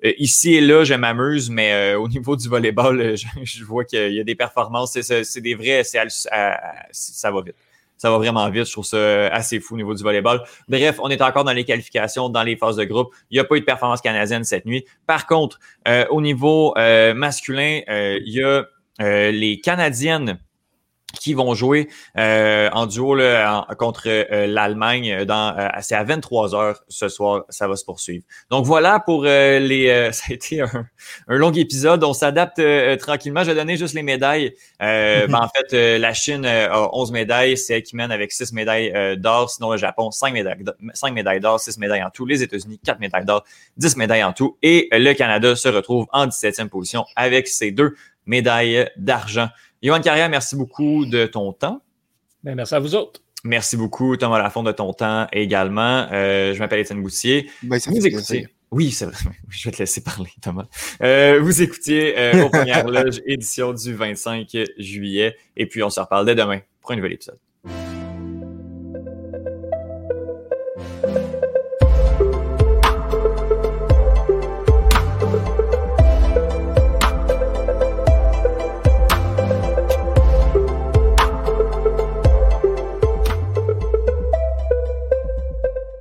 [0.04, 4.20] euh, ici et là, je m'amuse, mais au niveau du volleyball, je, vois qu'il y
[4.20, 5.00] a des performances.
[5.00, 7.54] C'est des vrais, c'est ça va vite.
[7.96, 8.66] Ça va vraiment vite.
[8.66, 10.42] Je trouve ça assez fou au niveau du volleyball.
[10.68, 13.14] Bref, on est encore dans les qualifications, dans les phases de groupe.
[13.30, 14.84] Il n'y a pas eu de performance canadienne cette nuit.
[15.06, 15.60] Par contre,
[16.10, 16.74] au niveau
[17.14, 18.64] masculin, il y a
[18.98, 20.40] les Canadiennes
[21.18, 21.88] qui vont jouer
[22.18, 27.44] euh, en duo là, contre euh, l'Allemagne dans euh, c'est à 23 heures ce soir,
[27.48, 28.24] ça va se poursuivre.
[28.50, 30.86] Donc voilà pour les ça a été un,
[31.26, 32.60] long épisode, on s'adapte
[32.98, 34.54] tranquillement, je vais donner juste les médailles.
[34.80, 39.16] ben, en fait la Chine a 11 médailles, c'est elle qui mène avec 6 médailles
[39.18, 42.80] d'or, sinon le Japon 5 médailles 5 médailles d'or, 6 médailles en tout, les États-Unis
[42.84, 43.44] 4 médailles d'or,
[43.76, 47.94] 10 médailles en tout et le Canada se retrouve en 17e position avec ses deux
[48.26, 49.48] médailles d'argent.
[49.82, 51.82] Yohan Carrière, merci beaucoup de ton temps.
[52.44, 53.20] Ben, merci à vous autres.
[53.42, 56.06] Merci beaucoup, Thomas Lafont, de ton temps également.
[56.12, 57.50] Euh, je m'appelle Étienne Boutier.
[57.64, 58.46] Ben, vous écoutez.
[58.70, 59.16] Oui, c'est vrai.
[59.50, 60.66] Je vais te laisser parler, Thomas.
[61.02, 65.36] Euh, vous écoutiez euh, aux premières loges, édition du 25 juillet.
[65.56, 67.38] Et puis, on se reparle dès demain pour un nouvel épisode.